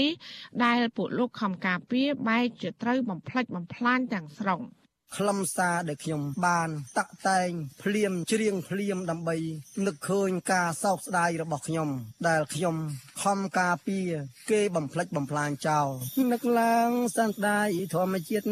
[0.64, 4.62] ដែលពួកលោកខំការពារបែកជាត្រូវបំផ្លិចបំផ្លាញទាំងស្រុង។
[5.18, 7.50] ខ្លឹមសារដែលខ្ញុំបានតាក់តែង
[7.84, 9.38] ភ្លាមច្រៀងភ្លាមដើម្បី
[9.86, 11.90] នឹកឃើញការសោកស្ដាយរបស់ខ្ញុំ
[12.28, 12.76] ដែលខ្ញុំ
[13.24, 14.10] ខំការពារ
[14.52, 15.88] គេបំផ្លិចបំផ្លាញចោល
[16.32, 18.46] នឹកឡើងសន្តាយធម្មជាតិ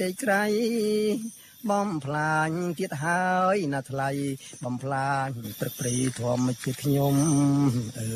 [0.00, 0.44] ទេក្រៃ
[1.70, 4.10] បំផ្លាញទៀតហើយណាថ្លៃ
[4.64, 5.28] បំផ្លាញ
[5.60, 7.14] ព្រឹកព្រៃធម្មជាតិខ្ញុំ
[7.98, 8.10] អើ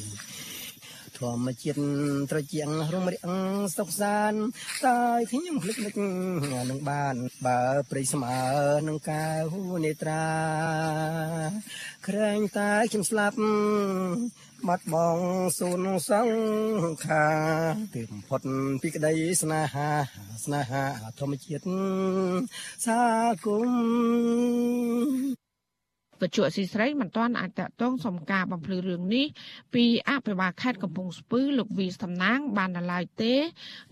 [0.00, 0.02] យ
[1.22, 1.78] ធម្មជាតិ
[2.30, 3.24] ត្រជាក់រំរាក់
[3.76, 4.32] សុខសាន
[4.84, 4.98] តែ
[5.30, 5.94] ខ្ញុំភ្លេចនឹក
[6.70, 7.14] នឹងបាន
[7.46, 8.38] បើព្រៃស្មើ
[8.88, 9.44] នឹងកាវ
[9.84, 10.26] នេត្រា
[12.06, 13.36] ក្រែងតែខ្ញុំស្លាប់
[14.68, 15.18] បាត់បង
[15.58, 17.26] សូនសង្ខា
[17.94, 18.42] ទើបផុត
[18.82, 19.90] ពីក្តីស្នេហា
[20.44, 20.84] ស្នេហា
[21.18, 21.64] ធម្មជាតិ
[22.84, 23.00] សា
[23.44, 25.41] គុំ
[26.22, 29.26] បច្ចុប្បន្នស៊ីស្រីមិនទាន់អាចតតងសំការបំភ្លឺរឿងនេះ
[29.74, 33.34] ពីអភិបាលខេត្តកំពង់ស្ពឺលោកវីសតំណាង បានដល់ឡើយទេ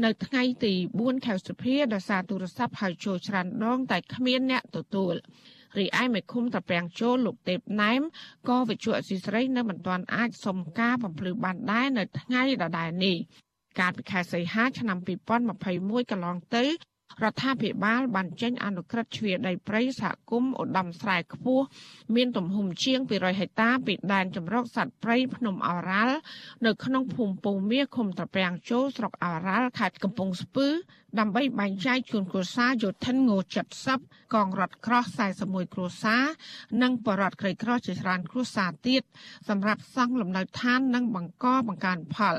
[0.05, 5.15] នៅថ្ងៃទី4ខែសុភាដោយសារទូរស័ព្ទហៅចូលច្រើនដង តែគ្មានអ្នកទទួល
[5.79, 8.01] រីឯមេឃុំតាពាំងចូលលោកទេពណែម
[8.49, 13.17] ក៏វិជ្ជាអសីស្រីនៅមិនទាន់អាចសុំការបំភ្លឺបានដែរនៅថ្ងៃដដែលនេះ
[13.79, 14.99] កាលពីខែសីហាឆ្នាំ
[15.55, 16.65] 2021កន្លងទៅ
[17.25, 21.65] រដ្ឋាភិបាលបានចេញអនុក្រឹត្យជ្រៀតដីព្រៃសហគមន៍ឧត្តមស្រែខ្ពស់
[22.15, 26.17] មានទំហំជាង200ហិកតាពីដែនចម្រុកសត្វព្រៃភ្នំអរ៉ាល់
[26.67, 30.69] នៅក្នុងភូមិពូមាឃុំត្រពាំងជោស្រុកអរ៉ាល់ខេត្តកំពង់ស្ពឺ
[31.19, 33.31] ដើម្បីបែងចែកជូនគ្រួសារយោធិនង
[33.85, 35.05] 70កងរថក្រោះ
[35.39, 36.25] 41គ្រួសារ
[36.83, 39.03] និងបរដ្ឋក្រីក្រជាច្រើនគ្រួសារទៀត
[39.49, 42.37] សម្រាប់សង់លំនៅឋាននិងបង្កបង្កើនផល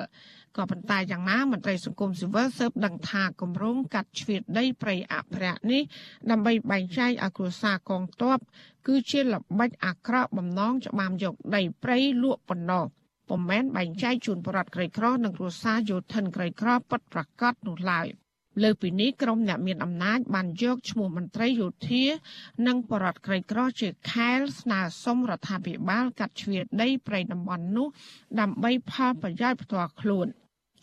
[0.58, 5.82] ក៏ប៉ុន្តែយ៉ាងណាមន្ត្រីសង្គមស៊ីវិលស៊ើបដឹងថាគម្រោងកាត់ជ្រៀតដីព្រៃអភិរក្សនេះ
[6.32, 8.38] ដើម្បីបែងចែកឲ្យគ្រួសារកងទ័ព
[8.88, 12.86] គឺជាល្បិចអាក្រក់បំណងច្បាមយកដីព្រៃលក់ប៉ុណ្ណោះ
[13.30, 18.08] ពុំមែនបែងចែកជូនបរដ្ឋក្រីក្រនិងគ្រួសារយោធិនក្រីក្រពិតប្រាកដនោះឡើយ
[18.64, 22.04] លើពីនេះក្រុមអ្នកមានអំណាចបានយកឈ្មោះមន្ត្រីយោធា
[22.68, 27.88] និងបរដ្ឋក្រីក្រជាខែលស្នើសុំរដ្ឋាភិបាលកាត់ជ្រៀតដីព្រៃតំបន់នោះ
[28.40, 30.28] ដើម្បីផលប្រយោជន៍ផ្ទាល់ខ្លួន។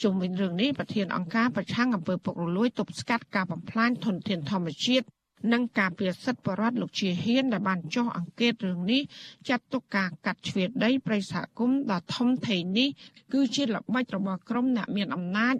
[0.02, 5.06] ជុំវិញរឿងនេះប្រធានអង្គការប្រឆាំងអំពើពុករលួយទប់ស្កាត់ការបំផ្លាញធនធានធម្មជាតិ
[5.52, 9.02] និងការពារសិទ្ធិបរិវត្តលោកជាហ៊ានដែលបានចុះអង្កេតរឿងនេះ
[9.48, 12.88] ចាត់ទុកការកាត់ជ្រៀតដីប្រិយសហគមន៍ដ៏ធំធេងនេះ
[13.32, 15.56] គឺជាល្បិចរបស់ក្រុមអ្នកមានអំណាច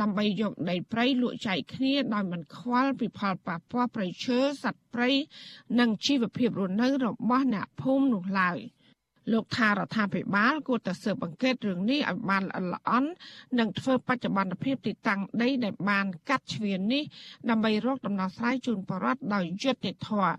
[0.00, 5.10] ដើម្បីយកដីព្រៃលក់ចែកគ្នាដោយមិនខ្វល់ពីផលប៉ះពាល់ប្រៃឈើសត្វព្រៃ
[5.78, 8.58] និងជីវភាពរស់នៅរបស់អ្នកភូមិនោះឡើយ។
[9.30, 13.10] លោកថារដ្ឋាភិបាលគួរតែស៊ើបអង្កេតរឿងនេះឲ្យបានល្អិតល្អន់
[13.58, 17.02] និងធ្វើបច្ចុប្បន្នភាពទីតាំងដីដែលបានកាត់ជ្រៀននេះ
[17.50, 20.36] ដើម្បីរកដំណោះស្រាយជូនប្រជាពលរដ្ឋដោយយុត្តិធម៌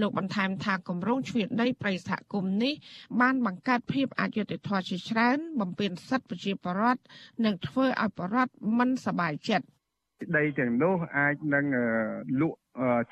[0.00, 2.74] លោកបន្ថែមថាគម្រោងជ្រៀនដីប្រិយសហគមន៍នេះ
[3.20, 7.02] បានបង្កើតភាពអយុត្តិធម៌ជាច្រើនបំពេញសិទ្ធិប្រជាពលរដ្ឋ
[7.44, 9.66] និងធ្វើឲ្យប្រជាពលរដ្ឋមិនសប្បាយចិត្ត
[10.36, 11.64] ដីទាំងនោះអាចនឹង
[12.40, 12.58] លក់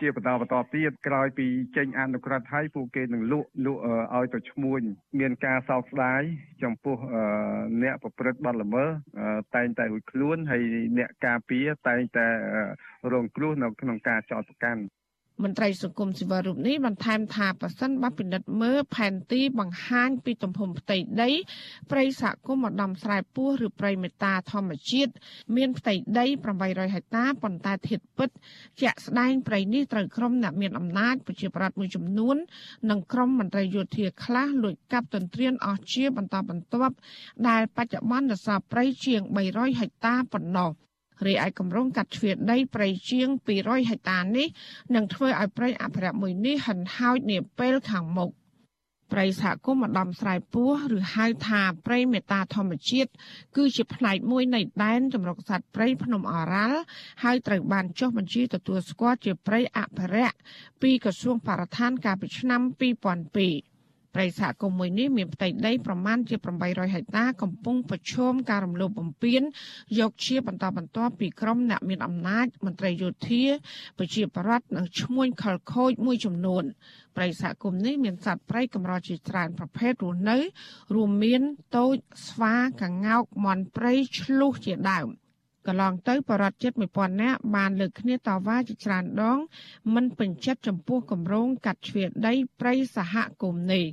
[0.00, 3.80] ជាបន្តបន្តទៀតក្រោយពីចេញអនុក្រឹត្យឲ្យពួកគេនឹងលក់លក់
[4.16, 4.80] ឲ្យទៅឈ្មួញ
[5.20, 6.22] មានការសោកស្ដាយ
[6.62, 6.96] ចំពោះ
[7.82, 8.88] អ្នកប្រព្រឹត្តបទល្មើស
[9.54, 10.62] តែងតែរួចខ្លួនហើយ
[10.98, 12.26] អ្នកការពារតែងតែ
[13.12, 14.82] រងគ្រោះនៅក្នុងការចោទប្រកាន់
[15.42, 21.30] មន្ត្រីសង្គមស៊ីវិលរូបនេះបន្ថែមថាប៉ះសិនបើពិនិត្យមើលផែនទីបង្ហាញពីទំហំផ្ទៃដី
[21.90, 25.12] ព្រៃសហគមន៍ឧត្តមស្រែពោះឬព្រៃមេតាធម្មជាតិ
[25.56, 26.26] មានផ្ទៃដី
[26.60, 28.30] 800ហិកតាប៉ុន្តែធាតពិត
[28.80, 32.36] ជាក់ស្ដែងព្រៃនេះត្រូវក្រុមអ្នកមានអំណាចប្រជាប្រដ្ឋមួយចំនួន
[32.90, 36.94] និងក្រុមមន្ត្រីយោធាខ្លះលួចកាប់ទន្ទ្រានអស់ជាបន្តបន្ទាប់
[37.48, 39.20] ដែលបច្ចុប្បន្ននៅសល់ព្រៃជាង
[39.50, 40.70] 300ហិកតាប៉ុណ្ណោះ
[41.26, 44.48] រីឯគម្រោងកាត់ជ្រៀតដីព្រៃជាង200ហិកតានេះ
[44.94, 48.30] នឹងធ្វើឲ្យព្រៃអភិរក្សមួយនេះហិនហោចនាពេលខាងមុខ
[49.12, 53.10] ព្រៃសហគមន៍ម្ដំស្រែពោះឬហៅថាព្រៃមេតាធម្មជាតិ
[53.56, 56.80] គឺជាផ្នែកមួយនៃដែនចម្រុកសត្វព្រៃភ្នំអរ៉ាល់
[57.22, 60.36] ហើយត្រូវបានចុះបញ្ជីទទួលស្គាល់ជាព្រៃអភិរក្ស
[60.82, 63.73] ពីក្រសួងបរិស្ថានកាលពីឆ្នាំ2002
[64.14, 69.42] ព្រៃសហគមន៍មួយនេះមានផ្ទៃដីប្រមាណជា800ហិកតាកំពុងប្រឈមការរំលោភបំពាន
[69.98, 73.44] យកជាបន្តបន្ទាប់ពីក្រុមអ្នកមានអំណាចមន្ត្រីយោធា
[73.98, 76.64] ប្រជាប្រដ្ឋនិងឈ្មួញខលខូចមួយចំនួន
[77.16, 80.36] ព្រៃសហគមន៍នេះមានសត្វព្រៃកម្រជាច្រើនប្រភេទរស់នៅ
[80.94, 81.42] រួមមាន
[81.76, 81.96] តូច
[82.28, 85.08] ស្វាកង្កោកមន់ព្រៃឆ្លុះជាដើម។
[85.66, 89.38] កន្លងទៅបរដ្ឋជិត1000នាក់បានលើកគ្នាតវ៉ាជាច្រើនដង
[89.94, 93.84] មិនពេញចិត្តចំពោះគម្រោងកាត់ជ្រៀតដីព្រៃសហគមន៍នេះ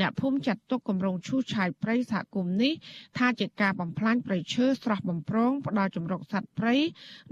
[0.00, 2.72] អ្នកភូមិចាត់ទុកគម្រោងឈូសឆាយព្រៃសហគមន៍នេះ
[3.18, 6.74] ថាជាការបំផ្លាញព្រៃឈើស្រស់បំព្រងផ្ដល់ជំរកសត្វព្រៃ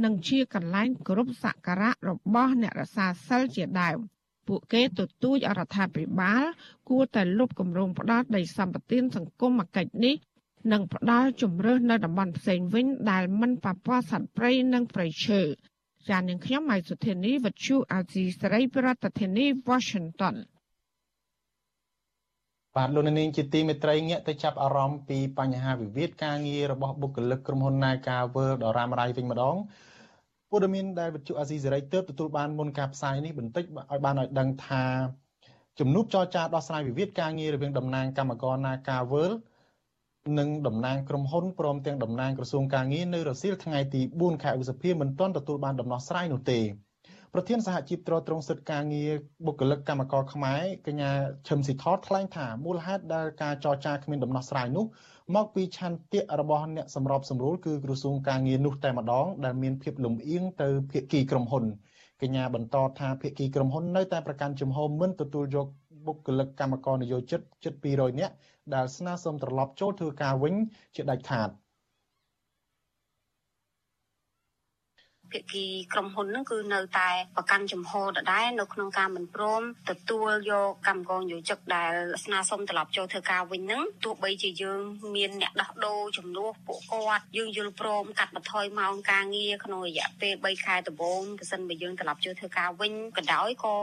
[0.04, 3.98] និងជាកន្លែងគោរពសក្ការៈរបស់អ្នករសាសិលជាដើម
[4.48, 6.44] ពួកគេទទូចអរដ្ឋាភិបាល
[6.88, 10.16] គួរតែលុបគម្រោងផ្ដាល់ដីសម្បត្តិសង្គមកិច្ចនេះ
[10.72, 15.40] និងផ្ដល់ជំរឿសនៅតំបន់ផ្សេងវិញដែលមិនប៉ះពាល់សត្វព្រៃនិងព្រៃឈើ
[16.08, 18.88] ចាននាងខ្ញុំម៉ៃសុធានីវັດឈូអាស៊ីសេរីប្រ
[19.20, 20.34] ធានាធិបតី Washington
[22.76, 29.56] បាទលោកនាងជាទីមេត្រីងាកទៅចាប់អារម្មណ៍ពីបញ្ហាវិវាទការងាររបស់បុគ្គលិកក្រុមហ៊ុន Naga World ដ៏រ៉ាំរ៉ៃវិញម្ដង
[30.50, 34.84] ព័ត៌មានដែលវិទ្យុអាស៊ីសេរីទើបទទួលបានមុនការផ្សាយនេះបន្តិចឲ្យបានឲ្យដឹងថា
[35.78, 39.30] ជំនួបចរចាដោះស្រាយវិវាទការងាររវាងតំណាងគណៈកម្មការ Nagavel
[40.38, 46.60] និងតំណាងក្រុមហ៊ុនព្រមទាំងតំណាងក្រសួងការងារនៅរសៀលថ្ងៃទី4ខែឧសភាមិនទាន់ទទួលបានដំណោះស្រាយនោះទេ
[47.34, 49.10] ប្រធានសហជីពត្រួតត្រងសិទ្ធិការងារ
[49.46, 51.10] បុគ្គលិកកម្មករខ្មែរកញ្ញា
[51.48, 54.84] ឈឹមស៊ីថតថ្លែងថាមូលហេតុដែលការចរចាគ្មានដំណោះស្រាយនោះ
[55.36, 61.64] មកពីឆន្ទៈរបស់អ្នកសម្របសម្រួលគឺក្រសួងការងារនោះតែម្ដងដែលមានភាពលំអៀងទៅភាគីក្រុមហ៊ុន
[62.22, 65.66] កញ្ញាបន្តថាភាគីក្រុមហ៊ុននៅតែប្រកាន់ជំហរមិនទទួលយក
[66.06, 68.34] បុគ្គលិកកម្មករនិយោជិតជិត200នាក់
[68.74, 70.54] ដែលស្នើសុំត្រឡប់ចូលធ្វើការវិញ
[70.94, 71.48] ជាដាច់ខាត។
[75.32, 81.92] ភាគីក្រុមហ៊ុនហ្នឹងគឺនៅតែប្រកាន់ចំហដដែលនៅក្នុងការមិនព្រមទទួលយកកម្មករយោជកដែល
[82.24, 84.80] ស្នើសុំត្រឡប់ចូលធ្វើការវិញហ្នឹងទោះបីជាយើង
[85.16, 93.74] មានអ្នកដោះដូរចំនួនពួកគាត់យើងយល់ព្រមកាត់បន្ថយម៉ោងការងារក្នុងរយៈពេល3ខែដំបូងប្រសិនបើយើងត្រឡប់ចូលធ្វើការវិញក៏ដោយក៏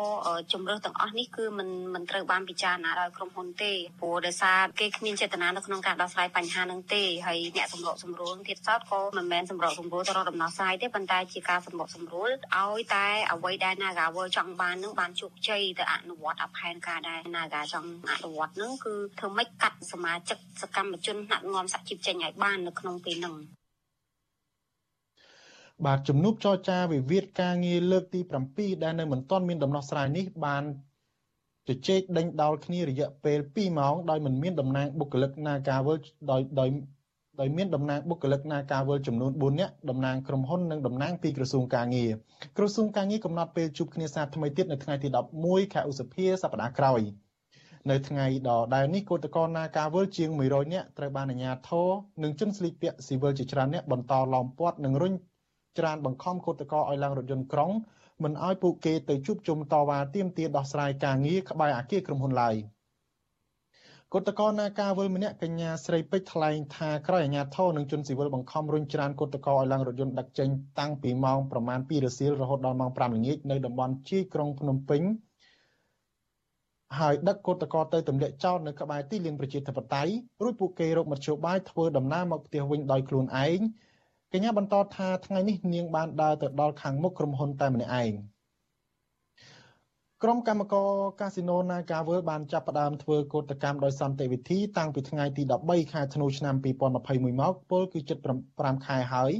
[0.54, 23.36] ជំរើសទាំងអស់នេះគឺមិនមិនត្រូវបានពិចារណាដោយក្រុមហ៊ុនទេព្រោះដោយសារគេគ្មានចេតនានៅក្នុងការដោះស្រាយបញ្ហានឹងទេហើយអ្នកសម្របសម្រួលទៀតសោតក៏មិនមែនសម្របសម្រួលទៅរកដំណោះស្រាយទេប៉ុន្តែជាការសម្របសម្រួលឲ្យតែអ្វីដែល Nagawal ចង់បាននឹងបានជោគជ័យទៅអនុវត្តអផែនការដែល Naga ចង់អនុវត្តនឹងគឺធ្វើម៉េចកាត់សមាជិកសកម្មជនថ្នាក់ងំសហជីពចេញឲ្យបាននៅក្នុងពេលហ្នឹង
[25.86, 28.20] បាទជំនួបចរចាវិវាទការងារលើកទី
[28.52, 30.64] 7ដែលនៅមិនទាន់មានដំណោះស្រាយនេះបាន
[31.68, 35.98] ជជែកដេញដោលគ្នារយៈពេល2ម៉ោងដោយមិនមានតំណាងបុគ្គលិក Nagawal
[36.32, 36.70] ដោយដោយ
[37.40, 42.12] ដោយមានតំណាងបុគ្គលិកនាការវល់ចំនួន4នាក់តំណាងក្រុមហ៊ុននិងតំណាងពីក្រសួងការងារ
[42.58, 45.08] ក្រសួងការងារកំណត់ពេលជួបគ្នាសារថ្មីទៀតនៅថ្ងៃទី
[45.42, 47.02] 11ខែឧសភាសប្តាហ៍ក្រោយ
[47.90, 51.90] នៅថ្ងៃដដែលនេះគឧតកោនាការវល់ជាង100នាក់ត្រូវបានអាជ្ញាធរ
[52.24, 55.14] និងជនស្លីកពាក់ស៊ីវិលជាច្រើននាក់បន្តឡោមព័ទ្ធនិងរុញ
[55.80, 57.72] ច្រានបង្ខំគឧតកោឲ្យឡើងរថយន្តក្រុង
[58.24, 62.56] មិនឲ្យពួកគេទៅជួបជុំតវ៉ាទាមទារដោះស្រាយការងារក្បែរអគារក្រុមហ៊ុនឡើយ។
[64.14, 75.02] គឧតកោនាការវិលម្នាក់កញ្ញាស្រីពេជ្រថ្លែងថាក្រោយអាញាធរនិងជនស៊ីវិលបង្ខំរុញច្រានគឧតកោឲ្យឡើងរថយន្តដឹកចេញតាំងពីម៉ោងប្រមាណ2រសៀលរហូតដល់ម៉ោង5ល្ងាចនៅតំបន់ជាយក្រុងភ្នំពេញ
[77.00, 80.12] ហើយដឹកគឧតកោទៅទម្លាក់ចោលនៅក្បែរទីលានប្រជាធិបតេយ្យ
[80.44, 83.60] រួចពួកគេរកមធ្យោបាយធ្វើដំណើរមកផ្ទះវិញដោយខ្លួនឯង
[84.34, 88.14] កញ្ញាបន្តថាថ្ងៃនេះនាងបានដើរទៅដល់ខាងមុខក្រុមហ៊ុនតែម្នាក់ឯង។
[90.24, 90.90] ក្រុមកម្មការ
[91.22, 98.18] កាស៊ីណូ Naga World បានចាប់ផ្ដើមធ្វើកោតកម្មដោយសន្តិវិធីតាំងពីថ្ងៃទី13ខែធ្នូឆ្នាំ2021មកពលគឺជិត
[98.52, 99.32] 5ខែហើយ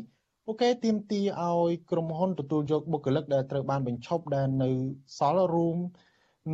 [0.46, 4.70] ពួកគេទាមទារឲ្យក្រុមហ៊ុនទទួលយកបុគ្គលិកដែលត្រូវបានបញ្ឈប់ដែលនៅ
[5.18, 5.78] សល់រូម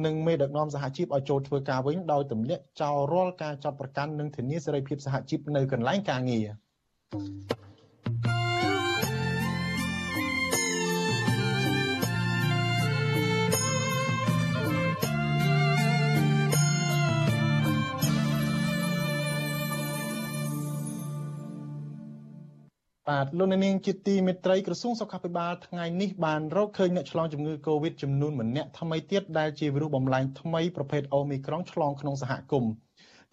[0.05, 6.47] និងមេដឹកនាំសហជីពឲ្យចូលធ្វើការវិញដោយទម្លាក់ចោលរាល់ការចាប់ប្រកាន់និងធានាសេរីភាពសហជីពនៅកន្លែងការងារ
[23.12, 32.72] បាទលោកនាងជាទីមេត្រីក្រសួងសុខាភិបាលថ្ងៃនេះបានរកឃើញអ្នកឆ្លងជំងឺ Covid ចំនួនម្នាក់ថ្មីទៀតដែលជាវីរុសបំលែងថ្មីប្រភេទ Omicron ឆ្លងក្នុងសហគមន៍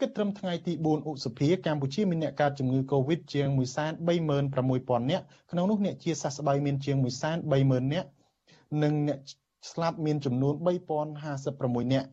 [0.00, 3.48] គិតត្រឹមថ្ងៃទី4ឧសភាកម្ពុជាមានអ្នកកើតជំងឺ Covid ជាង
[4.10, 6.96] 136,000នាក់ក្នុងនោះអ្នកជាសះស្បើយមានជាង
[7.44, 8.08] 130,000នាក់
[8.82, 9.18] និងអ្នក
[9.70, 10.54] ស្លាប់មានចំនួន
[11.24, 12.08] 3056នាក់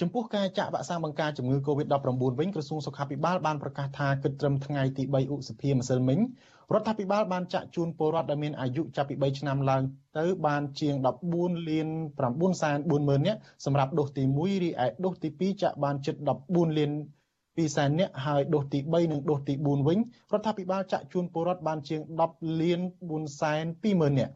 [0.00, 6.18] ចំពោះការចាក់វ៉ាក់សាំងបង្ការជំងឺ Covid-19 វិញក្រសួងសុខាភិបាលបានប្រកាសថាគិតត្រឹមថ្ងៃទី3ឧសភាម្សិលមិញ
[6.74, 9.82] រដ្ឋាភិបាលបានចាក់ជូនពលរដ្ឋដែលមានអាយុចាប់ពី3ឆ្នាំឡើង
[10.18, 10.94] ទៅបានជាង
[11.30, 11.88] 14លាន
[12.24, 16.14] 9សែន40,000នាក់សម្រាប់ដូសទី1រីឯដូសទី2ចាក់បានជិត
[16.46, 16.90] 14លាន
[17.36, 19.98] 2សែននាក់ហើយដូសទី3និងដូសទី4វិញ
[20.32, 22.80] រដ្ឋាភិបាលចាក់ជូនពលរដ្ឋបានជាង10លាន
[23.10, 24.34] 4សែន20,000នាក់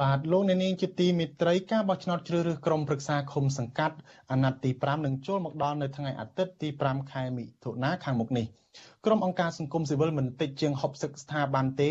[0.00, 3.96] បាទលោកអ្នកនាងជាទីមេត្រីការបោះឆ្នោតជ្រើសរើសក្រុមប្រឹក្សាឃុំសង្កាត់
[4.30, 8.46] អាណត្តិទី5នឹងចូលមកដល់នៅថ្ងៃអាទិត្យទី5ខែមិថុនាខាងមុខនេះ
[9.04, 11.90] ក្រុមអង្គការសង្គមស៊ីវិលមិនតិចជាង60ស្ថាប័នទេ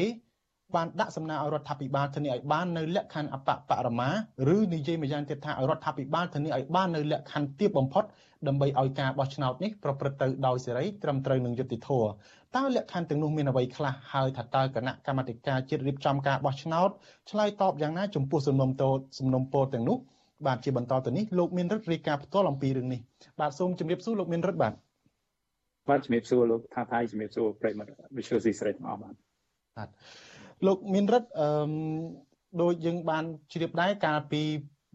[0.76, 4.10] បានដាក់សំណើឲ្យរដ្ឋាភិបាលធានាឲ្យបាននៅលក្ខខណ្ឌអបបរមា
[4.56, 8.04] ឬនិយាយម្យ៉ាងទៀតថាឲ្យរដ្ឋាភិបាលធានាឲ្យបាននៅលក្ខខណ្ឌទាបបំផុត
[8.48, 12.10] ដើម្បីឲ្យការបោះឆ្នោតនេះប្រព្រឹត្តទៅដោយសេរីត្រឹមត្រូវនឹងយុត្តិធម៌
[12.56, 16.90] តើលក្ខខណ្ឌទាំងនោះមានអ្វីខ្លះហើយថាតើគណៈកម្មាធិការជាតិរៀបចំការបោះឆ្នោត
[17.32, 19.98] ឆ្លើយតបយ៉ាងណាចំពោះសំណុំទោសំណុំពរទាំងនោះ
[20.48, 23.00] បាទជាបន្តទៅនេះលោកមានរិទ្ធរាយការណ៍ផ្ទាល់អំពីរឿងនេះ
[23.40, 24.74] បាទសូមជម្រាបសួរលោកមានរិទ្ធបាទ
[25.90, 29.14] បាទជំរាបសួរលោកថាថៃជំរាបសួរប្រិមត្តវិទ្យុស៊ីស្រីទាំងអស់បាទ
[29.78, 29.90] បាទ
[30.68, 31.50] លោកមានរិទ្ធអឺ
[32.62, 34.42] ដូចយើងបានជ្រាបដែរកាលពី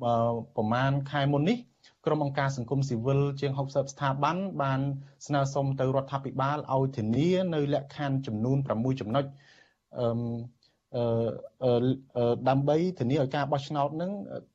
[0.02, 1.58] ប្រហែលខែមុននេះ
[2.06, 4.80] ក្រុមអង្គការសង្គមស៊ីវិលជាង60ស្ថាប័នបាន
[5.26, 9.24] ស្នើសុំទៅរដ្ឋាភិបាលឲ្យធានានៅលក្ខខណ្ឌចំនួន6ចំណុច
[9.98, 11.74] អឺ
[12.48, 14.10] ដើម្បីធានាឲ្យការបោះឆ្នោតនឹង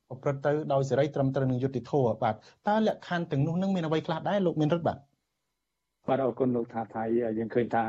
[0.09, 2.35] ប្រព្រឹត្តទៅដោយសេរីត្រឹមត្រូវនឹងយុត្តិធម៌បាទ
[2.67, 4.97] តើលក្ខខណ្ឌទាំងនោះនឹងមានអ្វីខ្លះដែរលោកមានរិទ្ធបាទ
[6.07, 7.03] បាទអរគុណលោកថាថៃ
[7.37, 7.83] យើងឃើញថា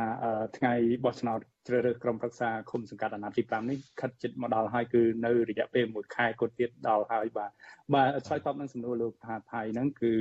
[0.56, 0.72] ថ្ងៃ
[1.04, 7.50] បោះឆ្នោត ជ្រើសរើសក្រុមប្រឹក្សាឃុំសង្កាត់អាណត្តិទី5នេះខិតជិតមកដល់ហើយគឺនៅរយៈពេល1ខែគត់ទៀតដល់ហើយបាទ
[7.94, 10.12] បាទឆ្លើយតបនឹងសំណួរលោកថាថៃហ្នឹងគឺ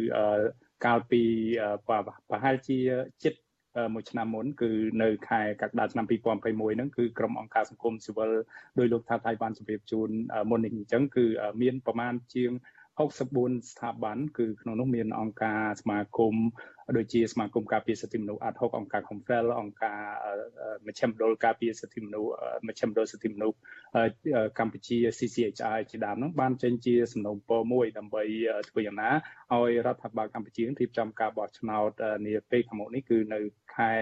[0.86, 1.22] កាលពី
[2.30, 2.80] ប្រហែលជា
[3.24, 3.34] ជិត
[3.94, 4.72] មួយឆ្នាំមុនគឺ
[5.04, 8.32] នៅខែកក្កដាឆ្នាំ2021ហ្នឹងគឺក្រុមអង្គការសង្គមស៊ីវិល
[8.80, 10.10] ដោយលោកថាថៃបានជម្រាបជូន
[10.50, 11.26] មុននេះអញ្ចឹងគឺ
[11.62, 12.52] មានប្រមាណជាង
[13.00, 16.36] 64ស្ថាប័នគឺក្នុងនោះមានអង្គការសមាគម
[16.98, 20.00] ដូចជាសមាគមការពារសិទ្ធិមនុស្សអាត់ហុកអង្គការ Confrel អង្គការ
[20.88, 22.32] មជ្ឈមណ្ឌលការពារសិទ្ធិមនុស្ស
[22.68, 23.58] មជ្ឈមណ្ឌលសិទ្ធិមនុស្ស
[24.60, 28.24] កម្ពុជា CCHI ជាដើមនោះបានចេញជាសំណូមពរមួយដើម្បី
[28.70, 29.12] ធ្វើយ៉ាងណា
[29.54, 31.92] ឲ្យរដ្ឋាភិបាលកម្ពុជារៀបចំការបោះឆ្នោត
[32.26, 33.40] នាពេលខាងមុខនេះគឺនៅ
[33.76, 33.94] ខែ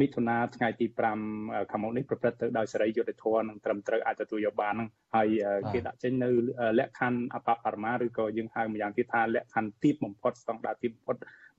[0.00, 0.86] មិថុនាថ្ងៃទី
[1.28, 5.28] 5ខាងមុខនេះប្រព្រឹត្តទៅដោយសេរីយុត្តិធម៌និងត្រឹមត្រូវអាចទទួលយកបាននឹងហើយ
[5.72, 6.30] គេដាក់ចេញនៅ
[6.78, 11.16] លក្ខខណ្ឌអបបរមាឬក៏យើងហៅម្យ៉ាងទៀតថាលក្ខខណ្ឌទីបបំផុតស្តង់ដារទីបបំផុត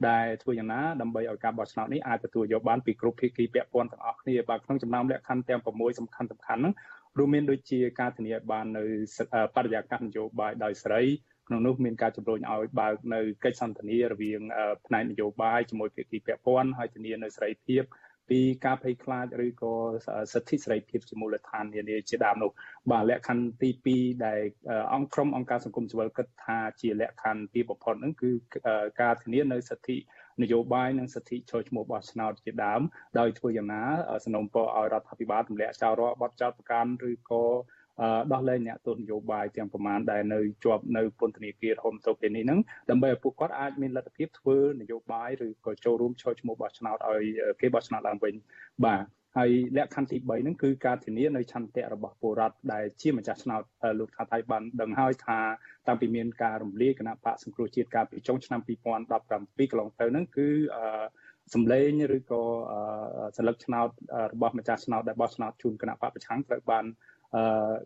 [0.07, 6.73] ដែលធ្វើយ៉ាងណាដើម្បីឲ្យការបោះឆ្នោតនេះអាចទទួលយកបានពីគ្រប់ភាគីពាក់ព័ន្ធទាំងអស់គ្នាបាទក្នុងចំណោមលក្ខខណ្ឌទាំង6សំខាន់សំខាន់ហ្នឹង
[7.17, 8.83] រួមមានដូចជាការធានាឲ្យបាននៅ
[9.55, 11.03] បរិយាកាសនយោបាយដោយសេរី
[11.47, 14.41] ក្នុងនោះមានការជំរុញឲ្យបើកនៅកិច្ចសន្ទនារវាង
[14.85, 17.83] ផ្នែកនយោបាយជាមួយភាគីពាក់ព័ន្ធហើយធានានៅសេរីភាព
[18.29, 19.73] ពីការភ័យខ្លាចឬក៏
[20.33, 22.51] សិទ្ធិសេរីភាពជាមូលដ្ឋាននានាជាដើមនោះ
[22.91, 24.41] បាទលក្ខខណ្ឌទី2ដែល
[24.93, 28.31] អង្គក្រុមអង្គការសង្គមស៊ីវិលគិតថាជាលក្ខខណ្ឌទីបំផុតហ្នឹងគឺ
[29.01, 29.97] ការធានានៅសិទ្ធិ
[30.41, 32.81] នយោបាយនិងសិទ្ធិចូលឈ្មោះបោះឆ្នោតជាដើម
[33.19, 33.83] ដោយធ្វើយ៉ាងណា
[34.25, 37.43] สนុំពរឲ្យរដ្ឋាភិបាលទម្លាក់ចោលរាល់បទចោទប្រកាន់ឬក៏
[38.33, 47.23] ដោះលែងអ្នកទស្សនយោបាយទាំងប្រមាណដែលនៅជាប់នៅពន្ធនាគាររហូតទៅពេលនេះហ្នឹងដើម្បីឲ្យពួកគាត់អាចមានលទ្ធភាពធ្វើនយោបាយឬក៏ចូលរួមចូលឈ្មោះបោះឆ្នោតឲ្យ
[47.61, 48.33] គេបោះឆ្នោតឡើងវិញ
[48.85, 49.05] បាទ
[49.37, 53.61] ហើយលក្ខខណ្ឌទី3ហ្នឹងគឺការធានានៅឆន្ទៈរបស់ពលរដ្ឋដែលជាម្ចាស់ឆ្នោត
[53.99, 55.39] លោកថាថៃបានដឹងហើយថា
[55.87, 60.47] តាំងពីមានការរំលាយគណៈបកសង្គ្រោះជាតិកាលពីចុងឆ្នាំ2017កន្លងទៅហ្នឹងគឺ
[61.53, 62.43] សម្លេងឬក៏
[63.37, 63.89] សិលឹកឆ្នោត
[64.33, 66.85] របស់ម្ចាស់ឆ្នោតដែលបោះឆ្នោតជូនគណៈបកប្រឆាំងត្រូវបាន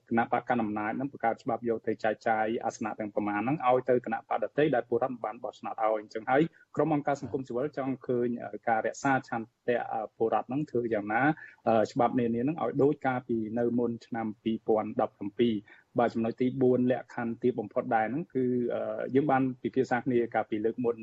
[0.09, 6.41] គណៈបកកណ្ដាលអំណាចនឹងបង្កើតច្បាប់យកទៅចែកចាយអាសនៈទាំងប្រមាណហ្នឹងឲ្យទៅគណៈបកដតីដែលពលរដ្ឋបានបោះឆ្នោតឲ្យអញ្ចឹងហើយ
[6.75, 8.27] ក្រុមអង្គការសង្គមស៊ីវិលចង់ឃើញ
[8.69, 9.77] ការរក្សាឆន្ទៈ
[10.17, 11.21] ពលរដ្ឋហ្នឹងធ្វើយ៉ាងណា
[11.91, 18.45] ច្បាប់នានាហ្នឹងឲ្យដូចកាលពីនៅមុនឆ្នាំ2017បាទចំណុចទី4លក្ខខណ្ឌទីបំផុតដែរហ្នឹងគឺ
[19.15, 20.97] យើងបានពិភាក្សាគ្នាកាលពីលើកមុន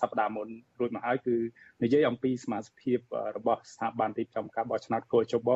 [0.00, 0.48] សប្តាហ៍មុន
[0.80, 1.36] រួចមកហើយគឺ
[1.82, 2.98] និយាយអំពីសមាជិកភាព
[3.36, 5.50] របស់ស្ថាប័នទីចំការបោះឆ្នោតកោជប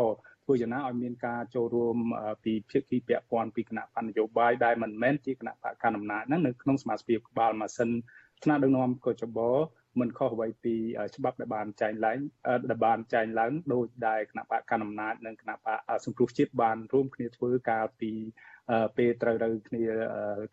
[0.45, 1.97] ធ្វើយ៉ាងណាឲ្យមានការចូលរួម
[2.45, 7.91] ពីភាគីពាក់ព័ន្ធពីគណៈបញ្ញយោបាយដែលមិនមែនជាគណៈបកកណ្ដាលអំណាចហ្នឹងនៅក្នុងសមាជិកក្បាលម៉ាស៊ីន
[8.43, 9.39] ថ្នាក់ដឹកនាំកោចប
[10.01, 10.75] មិនខុសអ្វីពី
[11.17, 12.19] ច្បាប់ដែលបានចែងឡើង
[12.71, 18.11] ដែលបានចែងឡើងដោយដែលគណៈបកកណ្ដាលអំណាចនិងគណៈបកសង្គ្រោះជាតិបានរួមគ្នាធ្វើកាលពី
[18.97, 19.83] ពេលត្រូវត្រូវគ្នា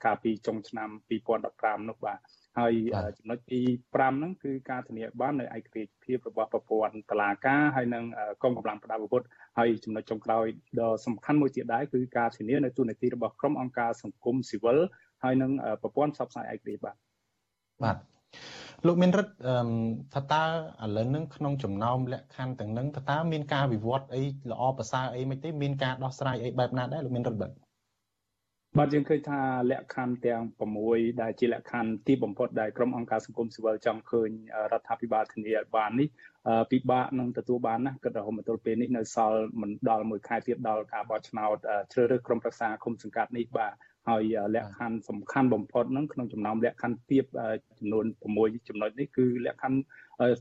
[0.06, 0.90] កាលពីចុងឆ្នាំ
[1.40, 2.20] 2015នោះបាទ
[2.60, 2.74] ហើយ
[3.18, 3.60] ចំណុចទី
[3.92, 8.04] 5ហ្នឹងគឺការធានាបាននៅឯករាជ្យភាពរបស់ប្រព័ន្ធតុលាការហើយនិង
[8.44, 9.24] កងកម្លាំងប្រដាប់អាវុធ
[9.58, 10.46] ហើយចំណុចចុងក្រោយ
[10.80, 14.78] ដ៏សំខាន់មួយទៀតដែរគឺការធានានៅទូនាទីរបស់ក្រុមអង្គការសង្គមស៊ីវិល
[15.24, 16.96] ហើយនិងប្រព័ន្ធផ្សព្វផ្សាយឯករាជ្យបាទ
[17.84, 17.98] បាទ
[18.88, 19.34] លោកមានរិទ្ធ
[20.14, 20.44] ថាតើ
[20.84, 27.52] ឥឡូវហ្នឹងក្នុងចំណោមលក្ខខណ្ឌទាំងហ្នឹងថាតើមានការវិវត្តអីល្អប្រសើរអីមិនទេមានការដោះស្រាយអីបែបណាដែរលោកមានរិទ្ធបាទ
[28.78, 29.40] បាទយើងឃើញថា
[29.72, 30.42] លក្ខខណ្ឌទាំង
[30.82, 34.30] 6ដែលជាលក្ខខណ្ឌទីបំផុតដែលក្រុមអង្គការសង្គមស៊ីវិលចង់ឃើញ
[34.72, 36.08] រដ្ឋាភិបាលធានាឲ្យបាននេះ
[36.72, 41.58] ពិបាកនឹងទទួលបានណាគិតរហូតមកទល់ពេលនេះនៅសល់មិនដល់មួយខែទៀតដល់ការបោះឆ្នោត
[41.94, 43.74] ជ្រើសរើសក្រុមប្រឹក្សាគុំសង្កាត់នេះបាទ
[44.10, 44.24] ហើយ
[44.56, 47.26] លក្ខខណ្ឌសំខាន់បំផុតហ្នឹងក្នុងចំណោមលក្ខខណ្ឌទៀប
[47.80, 48.06] ចំនួន
[48.38, 49.80] 6ចំណុចនេះគឺលក្ខខណ្ឌ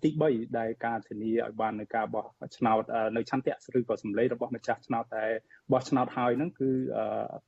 [0.02, 2.24] ទី3ដែលការធានាឲ្យបាននៅការបោះ
[2.56, 2.82] ឆ្នោត
[3.16, 5.24] នៅឆន្ទៈឬក៏សម្លេងរបស់ម្ចាស់ឆ្នោតតែ
[5.72, 6.70] បោះឆ្នោតហើយហ្នឹងគឺ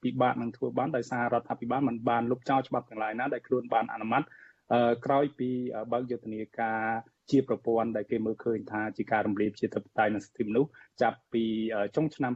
[0.03, 4.23] ពិបាកនឹងធ្វើបានដោយសាររដ្ឋាភិបាលមិនបានលុបចោលច្បាប់ទាំងឡាយណាដែលខ្លួនបានអនុម័ត
[5.05, 5.51] ក្រោយពី
[5.93, 6.81] បើកយុទ្ធនាការ
[7.31, 10.71] ជាប្រព័ន្ធដែលគេមើលឃើញថាជាការរំលាយប្រជាធិបតេយ្យនិងសិទ្ធិមនុស្ស
[11.03, 11.45] ចាប់ពី
[11.97, 12.33] ចុងឆ្នាំ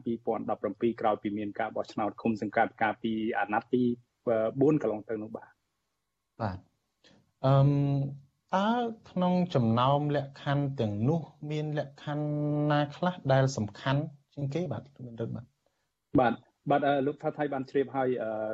[0.47, 3.83] 2017ក្រោយពីមានការបោះឆ្នោតឃុំសង្កាត់កាលពីអាណត្តិទី
[4.33, 5.51] 4កន្លងទៅនោះបាទ
[6.41, 6.59] បាទ
[7.45, 7.57] អឺ
[8.55, 8.71] តើ
[9.11, 11.21] ក្នុងចំណោមលក្ខខណ្ឌទាំងនោះ
[11.51, 12.29] មានលក្ខខណ្ឌ
[12.71, 14.03] ណាខ្លះដែលសំខាន់
[14.35, 15.47] ជាងគេបាទមានរឹតបាទ
[16.21, 16.35] បាទ
[16.71, 18.09] បាទលោកថាថៃបានជ្រាបហើយ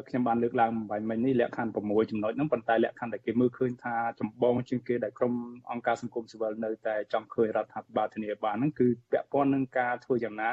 [0.08, 5.34] ខ្ញុំបានលើកឡើងបំបញ្ញមិញនេះលក្ខខណ្ឌ6ចំណុចហ្នឹងប៉ុន្តែលក្ខខណ្ឌដែលគេមើលឃើញថាចម្បងជាងគេដែលក្រុម
[5.70, 10.50] អង្គការសង្គមស៊ីវិលនៅតែចង់ឃើញរដ្ឋាភិបាលធានាបានហ្នឹងគឺពាក់ព័ន្ធនឹងការធ្វើយ៉ាងណា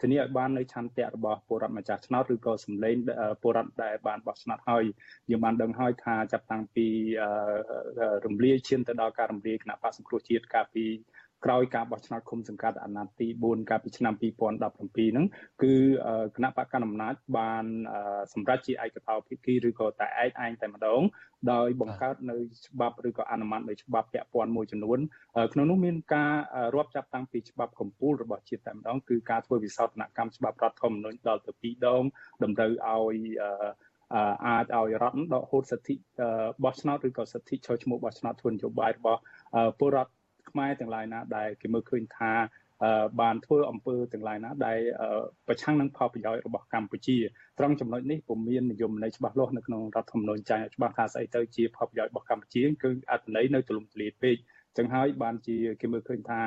[0.00, 2.96] ធានាឲ្យបាននៅឆន្ទៈរបស់ពលរដ្ឋម្ចាស់ឆ្នោតឬក៏សម្លេង
[3.42, 4.84] ពលរដ្ឋដែលបានបោះឆ្នោតហើយ
[5.30, 6.86] យើងបានដឹងហើយថាចាប់តាំងពី
[8.26, 10.84] រំលាយឈានទៅដល់ការរំលាយគណៈបក្សសង្គ្រោះជាតិកាលពី
[11.44, 15.26] ក្រោយការបោះឆ្នោតឃុំសង្កាត់អាណត្តិទី4កាលពីឆ្នាំ2017ហ្នឹង
[15.62, 15.74] គឺ
[16.36, 17.64] គណៈបកកណ្ដាលអំណាចបាន
[18.32, 21.02] សម្រេចជាឯកតោភាគីឬក៏តែឯកឯងតែម្ដង
[21.52, 22.36] ដោយបង្កើតនៅ
[22.66, 24.98] ច្បាប់ឬក៏អនុម័តនៅច្បាប់ពាក់ព័ន្ធមួយចំនួន
[25.52, 26.32] ក្នុងនោះមានការ
[26.74, 32.02] រាប់ចាប់តាំងពីច្បាប់កម្ពុជារបស់ជាតិតែម្ដងគឺការធ្វើវិសោធនកម្មច្បាប់រដ្ឋធម្មនុញ្ញដល់ទៅ2ដង
[32.42, 33.16] តម្រូវឲ្យ
[34.46, 35.94] អាចឲ្យរដ្ឋដកហូតសិទ្ធិ
[36.64, 39.20] បោះឆ្នោតឬក៏សិទ្ធិចូលឈ្មោះបោះឆ្នោតធ្វើនយោបាយរបស់
[39.78, 40.12] ពលរដ្ឋ
[40.52, 42.32] ខ្មែរទាំងឡាយណាដែលគេមើលឃើញថា
[43.20, 44.78] បានធ្វើអំពើទាំងឡាយណាដែល
[45.46, 47.18] ប្រឆាំងនឹងផលប្រយោជន៍របស់កម្ពុជា
[47.58, 54.36] ត្រង់ចំណុចនេះពុំមាននិយមន័យច្បាស់លាស់នៅក្នុងរដ្ឋធម្មនុញ្ញចែងច្បាស់ថាស្អីទៅជាផលប្រយោជន៍របស់កម្ពុជាគឺអត្ថន័យនៅទូលំទូលាយពេក
[54.76, 56.40] ចឹងហើយបានជាគេមើលឃើញថា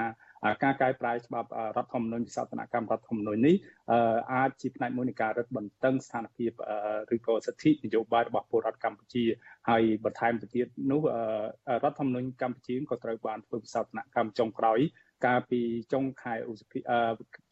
[0.64, 3.56] ការកែប្រែច្បាប់រដ្ឋធម្មនុញ្ញវិសោធនកម្មរដ្ឋធម្មនុញ្ញនេះ
[4.34, 6.52] អាចជាផ្នែកមួយនៃការរឹតបន្តឹងស្ថានភាព
[7.16, 9.24] ឬក៏សិទ្ធិនយោបាយរបស់ពលរដ្ឋកម្ពុជា
[9.70, 11.02] ហើយបន្ថែមទៅទៀតនោះ
[11.84, 14.80] រដ្ឋធម្មនុញ្ញកម្ពុជាក៏ត្រូវបានធ្វើវិសោធនកម្មចុងក្រោយ
[15.26, 15.62] កាលពី
[15.94, 16.80] ចុងខែឧសភា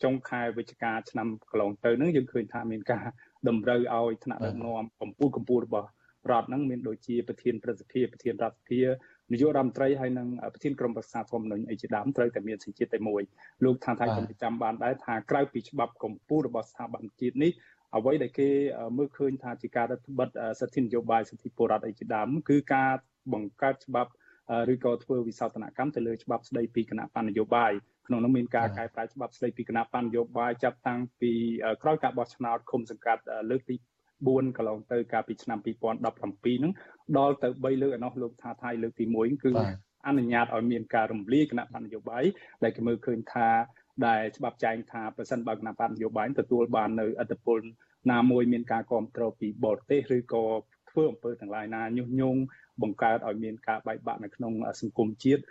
[0.04, 3.06] ចុងខែវិច្ឆិកាឆ្នាំកន្លងទៅនឹងយើងឃើញថាមានការ
[3.48, 5.90] តម្រូវឲ្យថ្នាក់ដឹកនាំកម្ពុជាកម្ពុជារបស់
[6.32, 8.80] រដ្ឋហ្នឹងមានដូចជាប្រធានប្រសិទ្ធិប្រធានរដ្ឋសភា
[9.32, 13.22] នាយករដ្ឋមន្ត្រីហើយនិងប្រធានក្រុមប្រឹក្សាធម្មនុញ្ញអីជាដើមត្រូវតែមានសញ្ជាតិតែមួយ
[13.64, 17.52] លោកថាថៃក៏ចាំបានដែរថាក្រៅពីច្បាប់កម្ពុជារបស់ស្ថាប័នជាតិនេះ
[17.96, 18.50] អ្វីដែលគេ
[18.98, 22.92] មើលឃើញថាជាការរដ្ឋបិទសិទ្ធិនយោបាយសិទ្ធិពលរដ្ឋអីជាដើមគឺការ
[23.34, 24.12] បង្កើតច្បាប់
[24.74, 27.72] ឬក៏ធ្វើវិសោធនកម្មទៅលើច្បាប់ស្ដីពីគណៈបញ្ញនយោបាយ
[28.08, 31.32] ក្នុងនោះមានការកែប្រែច្បាប់ស្ដីពីគណៈបញ្ញនយោបាយចាប់តាំងពី
[31.84, 33.76] ក្រោយការបោះឆ្នោតឃុំសង្កាត់លើកទី
[34.22, 36.74] 4កន្លងទៅកាលពីឆ្នាំ2017ហ្នឹង
[37.18, 39.51] ដល់ទៅ3លើកឯណោះលោកថាថៃលើកទី1គឺ
[40.07, 42.24] អនុញ្ញាតឲ្យមានការរំលាយគណៈបណ្ឌនយោបាយ
[42.64, 43.49] ដែលគេមើលឃើញថា
[44.07, 47.59] ដែលច្បាប់ចែងថាប្រសិនបើគណៈបណ្ឌនយោបាយទទួលបាននៅអត្តពល
[48.11, 50.45] ណាមួយមានការគ្រប់គ្រងពីបរទេសឬក៏
[50.89, 52.39] ធ្វើអំពើទាំងឡាយណាញុះញង់
[52.82, 55.41] បង្កើតឲ្យមានការបែកបាក់នៅក្នុងសង្គមជាតិ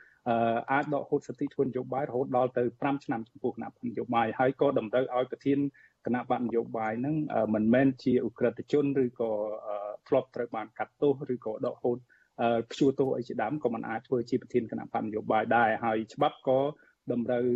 [0.73, 5.59] អាចដកហូតសិទ្ធិធ្វើនយោបាយរហូតដល់ទៅ5ឆ្នាំចំពោះគណៈបញ្ញយោបាយហើយក៏តម្រូវឲ្យប្រធាន
[6.07, 7.16] គណៈបកនយោបាយហ្នឹង
[7.55, 9.31] មិនមែនជាអ ுக ្រិតជនឬក៏
[10.09, 11.99] ធ្លាប់ត្រូវបានកាត់ទោសឬក៏ដកហូត
[12.70, 16.61] ព្យួរទោសអីជាដើមក៏មិនអាចធ្វើជាប្រធានគណៈបកនយោបាយដែរហើយច្បាប់ក៏
[17.12, 17.47] តម្រូវ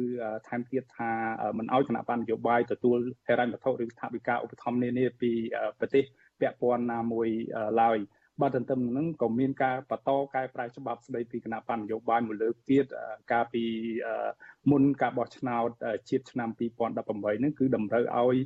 [0.48, 1.10] ថែមទៀតថា
[1.58, 5.30] មិនឲ្យគណៈបណ្ឌនយោបាយទទួលហិរញ្ញវត្ថុឬថវិកាឧបត្ថម្ភនានាពី
[5.78, 6.04] ប្រទេស
[6.40, 7.28] ពាក់ព័ន្ធណាមួយ
[7.82, 7.98] ឡើយ
[8.40, 12.84] បាទទន្ទឹមនឹងក៏មានការបន្តកែប្រែច្បាប់ស្តីពីគណៈបញ្ញយោបាយមួយលើកទៀត
[13.32, 13.64] កាលពី
[14.70, 15.68] មុនការបោះឆ្នោត
[16.08, 18.36] ជាតិឆ្នាំ2018ហ្នឹងគឺតម្រូវឲ្យ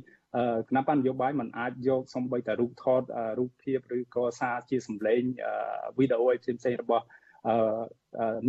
[0.69, 3.01] គណៈបញ្ញយោបាយមិនអាចយកសំបីតែរូបថត
[3.39, 5.21] រូបភាពឬក៏សារជាសម្លេង
[5.97, 7.05] វីដេអូអីផ្សេងៗរបស់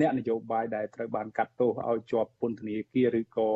[0.01, 3.49] អ្នកនយោបាយដែលត្រូវបានកាត់ទោសឲ្យជាប់ពន្ធនាគារឬក៏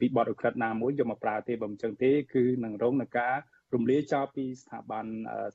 [0.00, 3.36] ពីបទឧក្រិដ្ឋណាមួយយកមកប្រើទេបើមិនចឹងទេគឺនឹងរងនឹងការ
[3.74, 5.06] រំលាយចោលពីស្ថាប័ន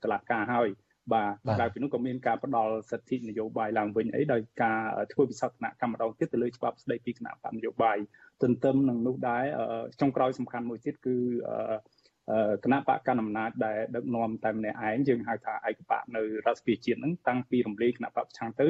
[0.03, 0.69] តុលាការហើយ
[1.13, 4.79] បាទក្រៅពីនោះក៏មានការផ្ដល់សិទ្ធិនយោបាយឡើងវិញអីដោយការ
[5.13, 7.97] ធ្វើវិសោធនកម្មម្ដងទៀតទៅលើច្បាប់ស្ដីពីគណៈបកនយោបាយ
[8.43, 9.43] ទន្ទឹមនឹងនោះដែរ
[10.01, 11.15] ចុងក្រោយសំខាន់មួយទៀតគឺ
[12.63, 18.67] គណៈបកកណ្ដាលអំណាចដែលដឹកនាំតែម្នាក់ឯងយើងហៅថាឯកបកនៅរដ្ឋសភាជាតិហ្នឹងតាំងពីរំលាយគណៈបកប្រឆាំងទៅ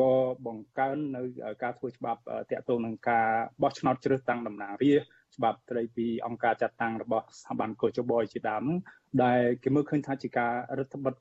[0.00, 0.12] ក៏
[0.46, 1.22] បង្កើននៅ
[1.62, 2.20] ការធ្វើច្បាប់
[2.50, 3.28] តាក់ទងនឹងការ
[3.62, 8.64] បោះឆ្នោតជ្រើសតាំងតំណាងរាស្ត្រ ច្បាប់ត្រីពីអង្គការចាត់តាំងរបស់ស្ថាប័នកោជបជាដើម
[9.24, 11.14] ដែលគេមើលឃើញថាជាការរដ្ឋបិទ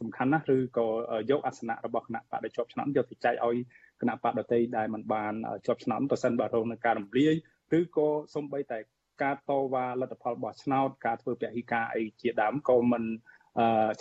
[0.00, 0.86] សំខាន់ណាស់ឬក៏
[1.30, 3.56] យកអាសនៈរបស់គណៈបកដែលជាប់ឆ្នាំយកទៅចែកឲ្យ
[4.00, 5.34] គណៈបកដតីដែលมันបាន
[5.66, 7.34] ជាប់ឆ្នាំប្រសិនបើរងនឹងការរំលាយ
[7.78, 8.78] ឬក៏សំបីតែ
[9.22, 13.04] ការតវ៉ាលទ្ធផលរបស់ឆ្នោតការធ្វើពហិការអីជាដើមក៏មិន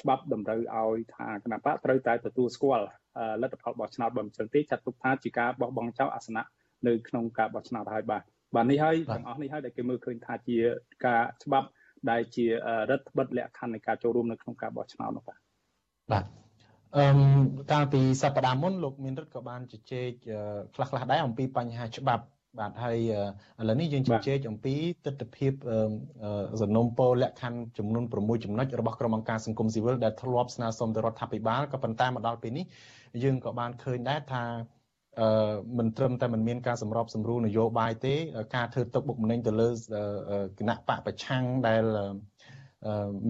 [0.01, 2.85] ច្បាប់តម្រូវឲ្យថាគណៈបកត្រូវតែទទួលស្គាល់
[3.41, 6.43] លទ្ធផលរបស់ឆ្នោតបើមិនចឹងទេចាត់ទុកថាជាការបោះបង់ចោលអាសនៈ
[6.87, 8.23] នៅក្នុងការបោះឆ្នោតហើយបាទ
[8.55, 10.57] បាទនេះហើយទាំងអស់នេះហើយដែលគេមើលឃើញថាជា
[11.05, 11.67] ការច្បាប់
[12.09, 12.45] ដែលជា
[12.89, 15.39] រដ្ឋបិទលក្ខខណ្ឌនៃការចូលរួមនៅក្នុងការបោះឆ្នោតនោះបាទ
[16.11, 16.25] បាទ
[16.97, 17.05] អឺ
[17.71, 20.11] កាលពីសប្តាហ៍មុនលោកមានរិទ្ធក៏បានជជែក
[20.75, 22.23] ខ្លះខ្លះដែរអំពីបញ្ហាច្បាប់
[22.59, 22.97] បាទហើយ
[23.59, 24.75] ឥឡូវនេះយើងជជែកអំពី
[25.05, 25.47] ទស្សនវិជ្ជា
[26.61, 32.65] សំណុំពរលក្ខខណ្ឌចំនួន6ចំណុចរបស់ក្រុមអង្គការសង្គមស៊ីវិលដែលធ្លាប់ស្នើសុំទៅរដ្ឋាភិបាលក៏ប៉ុន្តែមកដល់ពេលនេះ
[33.23, 34.43] យើងក៏បានឃើញដែរថា
[35.19, 38.13] អឺមិនត្រឹមតែមិនមានការសម្របសម្រួលនយោបាយទេ
[38.55, 39.69] ការធ្វើទុកបុកម្នេញទៅលើ
[40.59, 41.83] គណៈបកប្រឆាំងដែល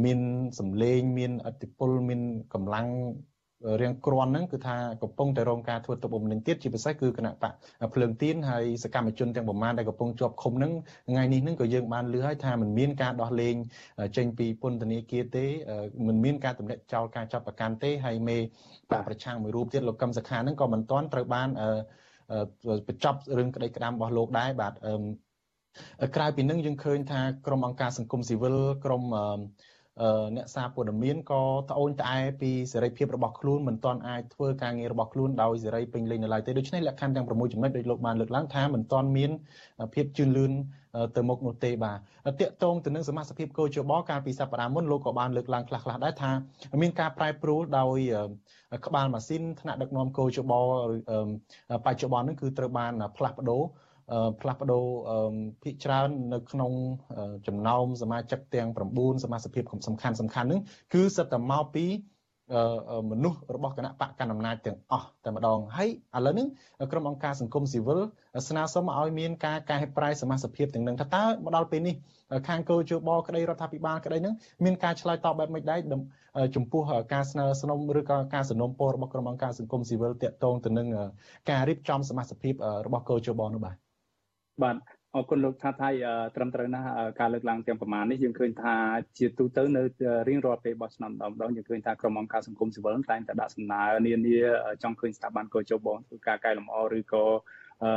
[0.05, 0.19] មាន
[0.59, 2.21] សម្លេងមានអធិបុលមាន
[2.53, 2.87] កម្លាំង
[3.80, 7.52] រៀងគ្រាន់ហ្នឹងគឺថាកំពុងតែរងការធ្វើទុកបុកម្នេញទៀតជាពិសេសគឺគណៈបក
[7.94, 10.72] ភ្លើងទៀនហើយសកម្មជនទាំងប្រមាណដែលកំពុងជាប់ឃុំហ្នឹង
[11.10, 13.54] ថ្ងៃនេះហ្នឹងក៏យើងបានលឺហើយថាมันមានការដោះលែង
[14.16, 15.46] ចេញពីពន្ធនាគារទេ
[16.06, 21.48] มันមានការទម្លាក់ចោលការចាប់ប្រកាន់ទេហើយមេបកប្រឆាំងមួយរូបទៀតលោកកឹមសុខាហ្នឹងក៏មិនទាន់ត្រូវបាន
[22.88, 24.72] បញ្ចប់រឿងក្តីក្តាមរបស់លោកដែរបាទ
[26.16, 29.24] ក្រៅពីនឹងយើងឃើញថាក្រុមអង្គការសង្គមស៊ីវិលក្រុមអ្
[30.41, 39.31] នកសារព័ត៌មានក៏ត្អូញត្អែពីសេរីភាពរបស់ខ្លួនមិនទាន់អាចធ្វើការងាររបស់ខ្លួនដោយសេរីពេញលេញនៅឡើយទេដូច្នេះលក្ខខណ្ឌទាំង6ចំណុចដូចលោកបានលើកឡើងថាមិនទាន់មាន
[39.93, 40.51] ភាពជឿនលឿន
[41.15, 41.97] ទៅមុខនោះទេបាទ
[42.39, 46.31] តាកតងទៅនឹងសមាជិកភាពកោជបកាលពីសប្តាហ៍មុនលោកក៏បានលើកឡើងខ្លះៗដែរថា
[46.81, 47.97] មានការប្រែប្រួលដោយ
[48.85, 50.53] ក្បាលម៉ាស៊ីនថ្នាក់ដឹកនាំកោជប
[51.85, 53.61] បច្ចុប្បន្ននេះគឺត្រូវបានផ្លាស់ប្ដូរ
[54.41, 54.85] ផ្លាស់ប្ដូរ
[55.63, 56.71] ភាគច្រើននៅក្នុង
[57.47, 60.61] ចំណោមសមាជិកទាំង9សមាជិកភាពសំខាន់សំខាន់ហ្នឹង
[60.93, 61.85] គឺសិតតែមកពី
[63.11, 66.47] មនុស្សរបស់គណៈបកកណ្ដាលអំណាចទាំងអស់តែម្ដងហើយឥឡូវនេះ
[66.91, 67.99] ក្រុមអង្គការសង្គមស៊ីវិល
[68.49, 71.95] ស្នើសុំឲ្យមានការកែប្រែសមាជិកភាពទាំងនឹងថាតើមកដល់ពេលនេះ
[72.47, 74.33] ខាងកោជបក្តីរដ្ឋាភិបាលក្តីនឹង
[74.63, 75.79] មានការឆ្លើយតបបែបម៉េចដែរ
[76.55, 76.81] ចំពោះ
[77.13, 80.87] ការស្នើសុំឬក៏ការសំណូមពររបស់ក្រុមអង្គការសង្គមស៊ីវិលតាក់ទងទៅនឹង
[81.49, 82.53] ការរៀបចំសមាជិកភាព
[82.85, 83.82] របស់កោជបនោះបាទ
[84.61, 84.75] បាទ
[85.15, 85.89] អរគុណលោកថាថៃ
[86.35, 86.87] ត្រឹមត្រូវណាស់
[87.19, 88.75] ការលើកឡើងទាំងប្រមាណនេះយើងឃើញថា
[89.17, 89.81] ជាទូទៅនៅ
[90.29, 94.37] រៀងរាល់ពេលបោះឆ្នោតម្ដងម្ដងយើងឃើញថាក្រុមអង្គការសង្គមស៊ីវិលតែងតែដាក់សំណើនានា
[94.83, 97.25] ចង់ឃើញស្ថាប័នកោជបធ្វើការកែលម្អឬក៏
[97.83, 97.91] អឺ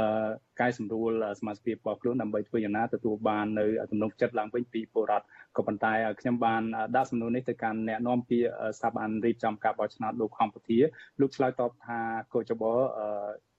[0.60, 5.26] កែសម្រួលសមាជិករបស់ខ្លួនដើម្បីធ្វើយ៉ាងណាទទួលបាននៅទំនុកចិត្តឡើងវិញពីពលរដ្ឋ
[5.56, 6.62] ក៏ប៉ុន្តែខ្ញុំបាន
[6.96, 8.48] ដាក់សំណួរនេះទៅកាន់អ្នកនាំពាក្យ
[8.78, 10.78] ស្ថាប័នរៀបចំការបោះឆ្នោតលោកខំពធា
[11.20, 11.98] លោកឆ្លើយតបថា
[12.34, 12.62] កោជប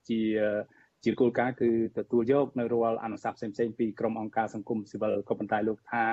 [0.10, 0.22] ជា
[1.08, 6.04] ជាគោលការណ៍គឺទទួលយកនៅរាល់អនុសាសន៍ផ្សេងៗពីក្រមអង្គការសង្គមស៊ីវិលក៏ប៉ុន្តែលោកថា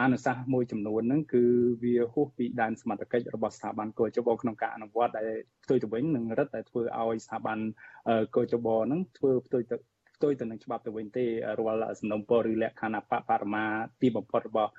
[0.00, 1.44] អនុសាសន៍មួយចំនួនហ្នឹងគឺ
[1.82, 5.30] វាហួសពីដែនសមត្ថកិច្ចរបស់ស្ថាប័នកោជបក្នុងការអនុវត្តដែល
[5.64, 7.58] ផ្ទុយទៅវិញនឹងរឹតតែធ្វើឲ្យស្ថាប័ន
[8.36, 9.76] កោជបហ្នឹងធ្វើផ្ទុយទៅ
[10.16, 11.24] ផ្ទុយទៅនឹងច្បាប់ទៅវិញទេ
[11.58, 13.64] រាល់សំណុំពរឬលក្ខខណ្ឌបរមា
[14.00, 14.70] ទីបំផុតរបស់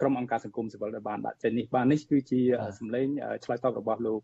[0.00, 2.40] ក្រុមអង្គការសង្គមស៊ីវិលដែលបានដាក់ចេញនេះបាទនេះគឺជា
[2.78, 3.06] សម្លេង
[3.44, 4.20] ឆ្លើយតបរបស់លោក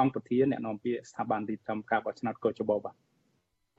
[0.00, 2.96] អង្គប្រធានអ្នកនាំពាក្យស្ថាប័នទីចំការបោះឆ្នោតកោជបបាទ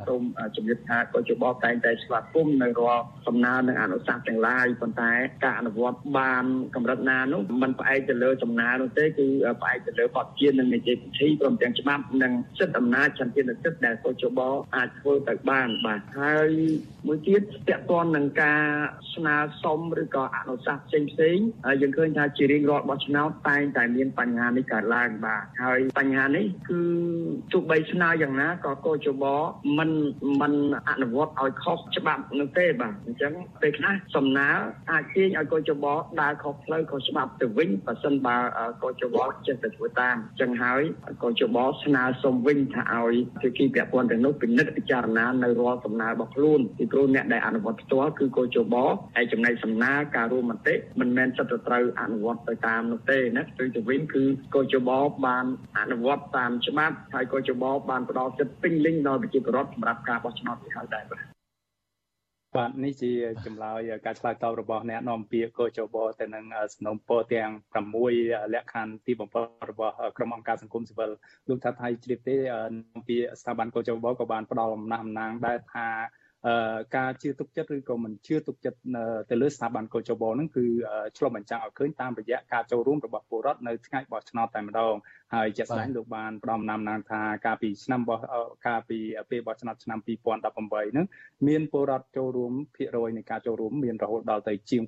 [0.08, 0.24] សូម
[0.56, 5.12] ជំរាបថាកោជបតែងតែស្វាគមន៍នៅរាល់សំណើនិងអនុសាសន៍ទាំងឡាយប៉ុន្តែ
[5.44, 9.28] ការអនុវត្តបានកម្រិតណានោះมันផ្អែកទៅលើសំណើនោះទេគឺ
[9.62, 14.40] ផ្អែកទៅលើបទជានិងនីតិវិធីព្រមទាំងច្បាប់និងសិទ្ធិអំណាចចន្ទនិសិទ្ធដែលកោជប
[14.76, 16.50] អាចធ្វើទៅបានបាទហើយ
[17.08, 18.62] មួយទៀតពាក់ព័ន្ធនឹងការ
[19.16, 21.38] ស្នើសុំឬក៏អនុសាសន៍ផ្សេងផ្សេង
[21.82, 26.82] យើងឃើញថាជារៀងរាល់បោះឆ្នោតតែងតែមានបញ្ហានេះកើតឡើងបាទហើយបញ្ហានេះគឺ
[27.52, 29.24] ទោះបីស្នើយ៉ាងណាក៏កោជប
[29.78, 29.83] មិន
[30.42, 30.54] មិន
[30.90, 34.50] អនុវត្តឲ្យខុសច្បាប់នោះទេបាទអញ្ចឹងពេលខ្លះសំណើ
[34.92, 35.86] អាចទាញឲ្យកោជប
[36.22, 38.38] ដើរខុសផ្លូវខុសច្បាប់ទៅវិញបើសិនបើ
[38.84, 39.18] កោជប
[39.48, 40.82] ចេះតែធ្វើតាមអញ្ចឹងហើយ
[41.24, 48.76] កោជបស្នើសុំវិញថាឲ្យភាគីពាក់ព័ន្ធទាំងនោះពិនិត្យពិចារណានៅរាល់សំណើរបស់ខ្លួនពីព្រោះអ្នកដែលអនុវត្តផ្ទាល់គឺកោជប
[49.16, 54.24] ហើយចំណែកសំណើការរួមមតិមិនមែនសិតទៅត្រូវអនុវត្តទៅតាមនោះទេណាទៅទៅវិញគឺ
[54.56, 54.90] កោជប
[55.26, 55.46] បាន
[55.80, 61.22] អនុវត្តតាមច្បាប់ហើយកោជបបានផ្ដល់សិទ្ធិពេញលេញដល់ប្រជាពលរដ្ឋសម្រាប់ការបោះឆ្នោតនេះហើយដែរបាទ
[62.56, 63.12] បាទនេះជា
[63.46, 67.50] ចម្លើយការឆ្លើយតបរបស់អ្នកនាំពាក្យកោជបទៅនឹងសំណុំពរទាំង
[68.04, 71.10] 6លក្ខខណ្ឌទីបំផុតរបស់ក្រុមអង្គការសង្គមស៊ីវិល
[71.48, 72.36] លោកថាថៃជ្រាបទេ
[72.74, 75.88] នាំពាក្យស្ថាប័នកោជបក៏បានផ្ដល់អំណះអំណាងដែរថា
[76.98, 78.80] ការជឿទុកចិត្តឬក៏មិនជឿទុកចិត្ត
[79.30, 80.66] ទៅលើស្ថាប័នកោជបហ្នឹងគឺ
[81.18, 84.96] ឆ្លុះបញ្ចាំងឲ្យឃើញតាមរយៈការចូលរួមរបស់ពលរដ្ឋនៅថ្ងៃបោះឆ្នោតតែម្ដង
[85.36, 88.20] ហើយជាក់ស្ដែងលោកបានផ្ដំណាំណាងថាកាលពីឆ្នាំបោះ
[88.68, 91.06] កាលពីពេលបោះឆ្នោតឆ្នាំ2018ហ្នឹង
[91.48, 94.84] មានពលរដ្ឋចូលរួមភាគរយនៃការចូលរួមមានរហូតដល់ទៅជាង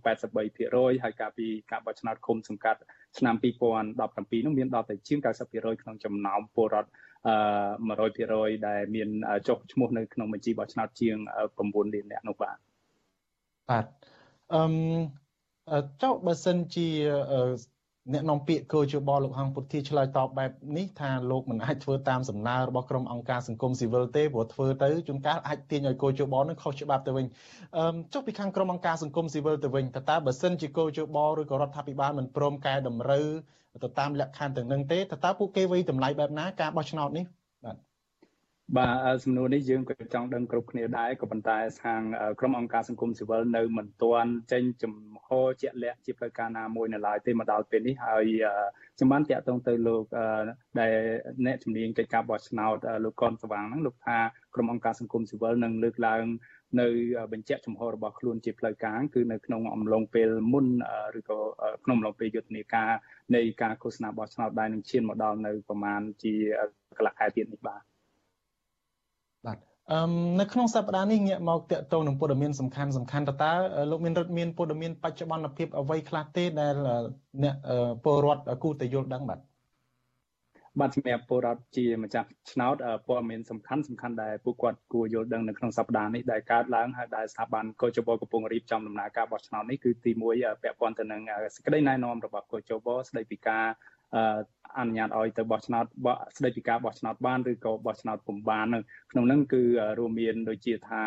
[0.49, 2.80] 83%ហើយកាលពីការបោះឆ្នោតឃុំសង្កាត់
[3.18, 5.20] ឆ្នាំ2017នោះមានដល់ទៅជាង
[5.51, 9.10] 90%ក្នុងចំណោមពលរដ្ឋអឺ 100%ដែលមាន
[9.48, 11.16] ចុះឈ្មោះនៅក្នុងបញ្ជីបោះឆ្នោតជាង
[11.56, 12.58] 9លានអ្នកនោះបាទ
[13.70, 13.86] បាទ
[14.54, 16.88] អឺចុះបើសិនជា
[18.14, 27.26] អ្នកនាំពាក្យកោជបលោកហងពុទ្ធាឆ្លើយតបបែបនេះថាលោកមិនអាចធ្វើតាមសំណើរបស់ក្រុមអង្គការសង្គមស៊ីវិលទេព្រោះធ្វើទៅជួនកាលអាចទាញឲ្យកោជបនឹងខុសច្បាប់ទៅវិញ
[27.78, 33.28] អឺចុះពីខាងក្រុមអង្គការសង្គមស៊ីវិលទៅវិញតើតើបើសិនជាកោជបឬក៏រដ្ឋាភិបាលមិនព្រមកែតម្រូវ
[33.84, 37.26] ទៅតាមលក្ខខណ្ឌទាំងនឹងទេតើតើពួកគេវិយតម្លៃបែបណាការបោះឆ្នោតនេះ
[38.74, 42.01] បាទបាទសំណួរនេះយើងក៏ចង់ដឹងគ្រប់គ្នាដែរក៏ប៉ុន្តែខាង
[42.39, 44.93] ក្រុមអង្គការសង្គមស៊ីវិលនៅមិនទាន់ចេញចំ
[45.26, 45.28] ហ
[45.61, 48.26] ជាក់លាក់ជាផ្លូវការណាមួយនៅឡើយទេមកដល់ពេលនេះហើយ
[48.95, 50.03] ខ្ញុំបានតាក់ទងទៅលោក
[50.80, 50.93] ដែល
[51.45, 54.18] អ្នកជំនាញកិច្ចការបោះឆ្នោតលោកកនស្វាងហ្នឹងលោកថា
[54.55, 56.24] ក្រុមអង្គការសង្គមស៊ីវិលនឹងលើកឡើង
[56.82, 56.88] នៅ
[57.32, 60.68] បញ្ជាក់ចំហរបស់ខ្លួនជាផ្លូវការគឺនៅក្នុងអំឡុងពេលមុន
[61.20, 61.39] ឬក៏
[61.86, 62.91] ក្នុងអំឡុងពេលយុទ្ធនាការ
[63.36, 66.34] នៃការឃោសនាបោះឆ្នោតដែលនឹងឈានមកដល់នៅប្រមាណជា
[66.97, 67.95] កន្លះខែទៀតនេះបាទ
[69.86, 70.10] បាទអឺ
[70.40, 73.52] នៅក្នុងសប្តាហ៍នេះងាកមកតាក់ទងនឹងព័ត៌មានសំខាន់សំខាន់តើតើ
[73.92, 76.74] លោកមានរដ្ឋមានព័ត៌មានបច្ចុប្បន្នភាពអ្វីខ្លះទេដែល
[77.44, 77.56] អ្នក
[78.04, 79.40] ពលរដ្ឋគូតែយល់ដឹងបាទ
[80.80, 82.76] បាទសម្រាប់ពលរដ្ឋជាម្ចាស់ឆ្នោត
[83.08, 91.22] ព័ត៌មានសំខាន់សំខាន់ដែលពួកគាត់គួរយល់ដឹងនៅក្នុងសប្តាហ៍នេះដែលកើតឡើងហើយដែលស្ថាប័នកោជបកំពុងរៀបចំដំណើរការបោះឆ្នោតនេះគឺទី1ពាក់ព័ន្ធទៅនឹង
[91.56, 93.66] សេចក្តីណែនាំរបស់កោជបស្តីពីការ
[94.80, 95.86] អនុញ្ញាតឲ្យទៅបោះឆ្នោត
[96.38, 98.68] ស្តីពីការបោះឆ្នោតបានឬក៏បោះឆ្នោតពុំបាន
[99.11, 99.61] ក្នុងនោះគឺ
[99.99, 101.03] រួមមានដូចជាថា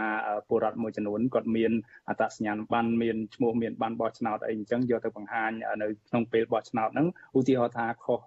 [0.48, 1.72] ពលរដ្ឋមួយចំនួនគាត់មាន
[2.08, 5.50] អត្តសញ្ញាណប័ណ្ណមានឈ្មោះមានប័ណ្ណបោះឆ្នោតអីអញ្ចឹងយកទៅបង្ហាញ
[5.82, 7.06] នៅក្នុងពេលបោះឆ្នោតហ្នឹង
[7.38, 8.20] ឧទាហរណ៍ថាខុស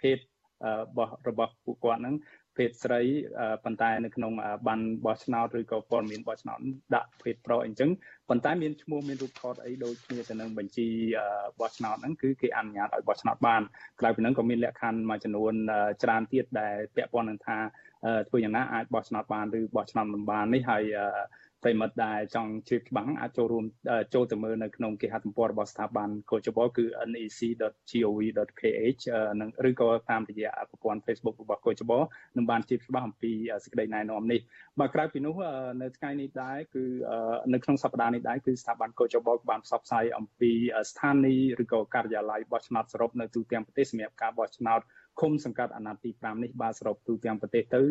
[0.00, 2.14] ភេទរបស់របស់ពួកគាត់ហ្នឹង
[2.60, 3.00] ភេទស្រី
[3.64, 4.32] ប៉ុន្តែនៅក្នុង
[4.68, 6.58] បានបោះឆ្នោតឬក៏ព័ត៌មានបោះឆ្នោត
[6.94, 7.90] ដាក់ភេទប្រុសអញ្ចឹង
[8.28, 10.86] ប៉ុន្តែមានឈ្មោះមានរូបថតអីដូចគ្នាទៅនឹងបញ្ជី
[11.60, 13.62] បោះឆ្នោតហ្នឹងគឺគេអនុញ្ញាតឲ្យបោះឆ្នោតបាន
[14.00, 15.52] ក្រៅពីហ្នឹងក៏មានលក្ខខណ្ឌមួយចំនួន
[16.02, 17.56] ច្រើនទៀតដែលពាក់ព័ន្ធនឹងថា
[18.28, 20.82] ធ្វើយ៉ាងណាអាចបោះឆ្នោតបានឬបោះឆ្នោតមិនបាននេះហើយ
[21.64, 23.64] ប្រិមិត្តដែលចង់ជ្រាបច្បាស់អាចចូលរួម
[24.14, 26.84] ចូលទៅមើលនៅក្នុងគេហទំព័ររបស់ស្ថាប័នកោជបគឺ
[27.14, 29.02] nec.gov.kh
[29.40, 31.92] និងឬក៏តាមរយៈប្រព័ន្ធ Facebook របស់កោជប
[32.36, 33.32] នឹងបានជ្រាបច្បាស់អំពី
[33.64, 34.40] សេចក្តីណែនាំនេះ
[34.80, 35.34] បើក្រៅពីនោះ
[35.82, 36.84] នៅថ្ងៃនេះដែរគឺ
[37.52, 40.52] នៅក្នុងសប្តាហ៍នេះដែរគឺស្ថាប័នកោជបបានផ្សព្វផ្សាយអំពី
[40.90, 44.80] ស្ថានីយ៍ឬក៏ការិយាល័យបោះឆ្នោតសរុបនៅទូទាំងប្រទេសសម្រាប់ការបោះឆ្នោត
[45.20, 47.82] ឃុំសង្កាត់អាណត្តិទី5នេះបាទសរុបទូទាំងប្រទេសទៅ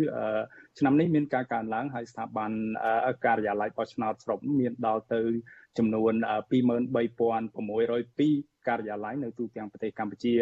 [0.79, 2.51] ឆ្នាំនេះមានការកើនឡើងហើយស្ថាប័ន
[3.25, 5.21] ការិយាល័យបោះឆ្នោតសរុបមានដល់ទៅ
[5.77, 6.13] ចំនួន
[6.95, 10.33] 23602ការិយាល័យនៅទូទាំងប្រទេសកម្ពុជា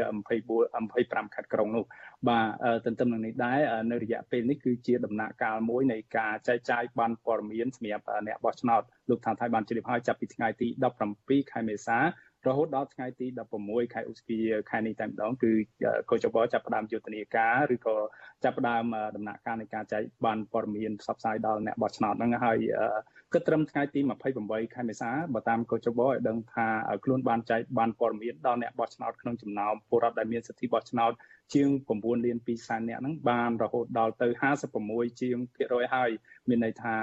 [0.47, 1.85] 24 25ខេត្តក្រុងនោះ
[2.27, 2.45] បាទ
[2.85, 3.59] ទន្ទឹមនឹងនេះដែរ
[3.91, 10.67] នៅរយៈពេលនេះគឺជាដំណាក់កាលមួយនៃការចែកចាយបានព័ត៌មានសម្រាប់អ្នកបោះឆ្នោតលោកថាថៃបានជ្រាបហើយចាប់ពីថ្ងៃទី
[11.09, 11.97] 17ខែមេសា
[12.47, 13.27] រហូតដល់ថ្ងៃទី
[13.61, 14.37] 16ខែឧសភា
[14.69, 15.51] ខែនេះតែម្ដងគឺ
[16.09, 17.95] កោចបចាប់ផ្ដើមយុទ្ធនាការឬក៏
[18.43, 18.83] ចាប់ផ្ដើម
[19.15, 22.57] ដំណាក់កាលនៃការចែកបានព័ត៌មានផ្សព្វផ្សាយដល់អ្នកបោះឆ្នោតហ្នឹងហើយ
[23.33, 23.99] គិតត្រឹមថ្ងៃទី
[24.37, 26.67] 28ខែមេសាបើតាមកោចបឲ្យដឹងថា
[27.03, 31.11] ខ្លួនបានចែកបានព័ត៌មានដល់អ្នកបោះឆ្នោតក្នុងចំណោមពលរដ្ឋដែលមានសិទ្ធិបោះឆ្នោត
[31.53, 34.27] ជាង9លាន2សែនអ្នកហ្នឹងបានរហូតដល់ទៅ
[34.73, 36.09] 56ជាងភាគរយហើយ
[36.49, 36.95] មានន័យថា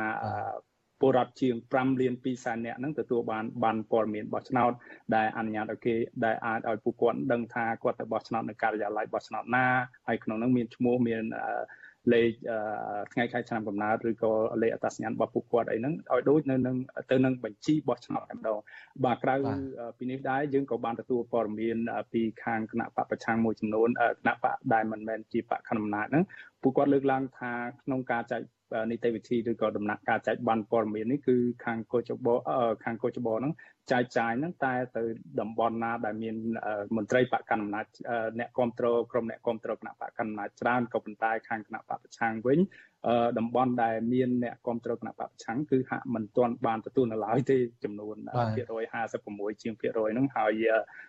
[1.05, 4.73] ពលរដ្ឋជាង5លាន2សែននាក់ហ្នឹងទទួលបានបានព័ត៌មានបោះឆ្នោត
[5.17, 5.95] ដែលអនុញ្ញាតឲ្យគេ
[6.25, 9.67] ដែលអាចឲ្យពួកគាត់ដឹងថាគាត់ទៅបោះឆ្នោតនៅការិយាល័យបោះឆ្នោតណា
[10.09, 11.23] ហើយក្នុងហ្នឹងមានឈ្មោះមាន
[12.13, 12.31] លេខ
[13.13, 14.33] ថ្ងៃខែឆ្នាំកំណើតឬក៏
[14.63, 16.77] លេខអត្តសញ្ញាណរបស់ពួកគាត់អីហ្នឹងឲ្យដូចនៅនឹង
[17.11, 18.59] ទៅនឹងបញ្ជីបោះឆ្នោតតែម្ដង
[19.05, 19.35] បាទក្រៅ
[19.99, 21.77] ពីនេះដែរយើងក៏បានទទួលព័ត៌មាន
[22.13, 23.89] ពីខាងគណៈបកប្រឆាំងមួយចំនួន
[24.21, 26.25] គណៈបកដែលមិនមែនជាបកខណ្ឌអំណាចហ្នឹង
[26.63, 27.53] ពួកគាត់លើកឡើងថា
[27.83, 28.41] ក្នុងការចែក
[28.91, 32.27] នីតិវិធីឬក៏ដំណាក់កាលចែកបានព័ត៌មាននេះគឺខាងកោចប
[32.85, 33.53] ខាងកោចបហ្នឹង
[33.93, 35.03] ចែកចាយហ្នឹងតែទៅ
[35.41, 36.37] តំបន់ណាដែលមាន
[36.97, 37.87] មន្ត្រីបកកណ្ដាលអំណាច
[38.39, 42.59] អ្នកគ្រប់គ្រងក្រុមអ្នកគ្រប់គ្រងគណៈបកកណ្ដាលអំណាចច្រើនក៏ប៉ុន្តែខាងគណៈបកប្រឆាំងវិញ
[43.39, 48.17] តំបន់ដែលមានអ្នកគ្រប់គ្រងគណៈបកប្រឆាំងគឺហាក់មិនទាន់បានទទួលនៅឡើយទេចំនួន
[48.57, 48.85] ភាគរយ
[49.25, 50.63] 56ជាងភាគរយហ្នឹងហើយ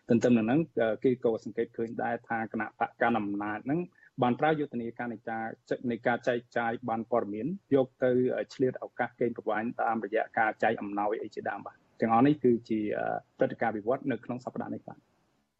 [0.09, 0.59] ទន្ទឹមនឹងហ្នឹង
[1.03, 3.79] គេក៏សង្កេតឃើញដែរថាគណៈបកកណ្ដាលអំណាចហ្នឹង
[4.23, 5.45] បានប្រើយុទ្ធនាការនៃការ
[5.91, 8.11] នៃការចែកចាយបានព័ត៌មានយកទៅ
[8.53, 12.79] ឆ្លៀតឱកាសកេងប្រវ័ញ្ចតាមរយៈការចែកអំណោយអីជាដើមបាទទាំងអស់នេះគឺជា
[13.37, 14.99] ព្រឹត្តិការណ៍វិវត្តនៅក្នុងសប្តាហ៍នេះបាទ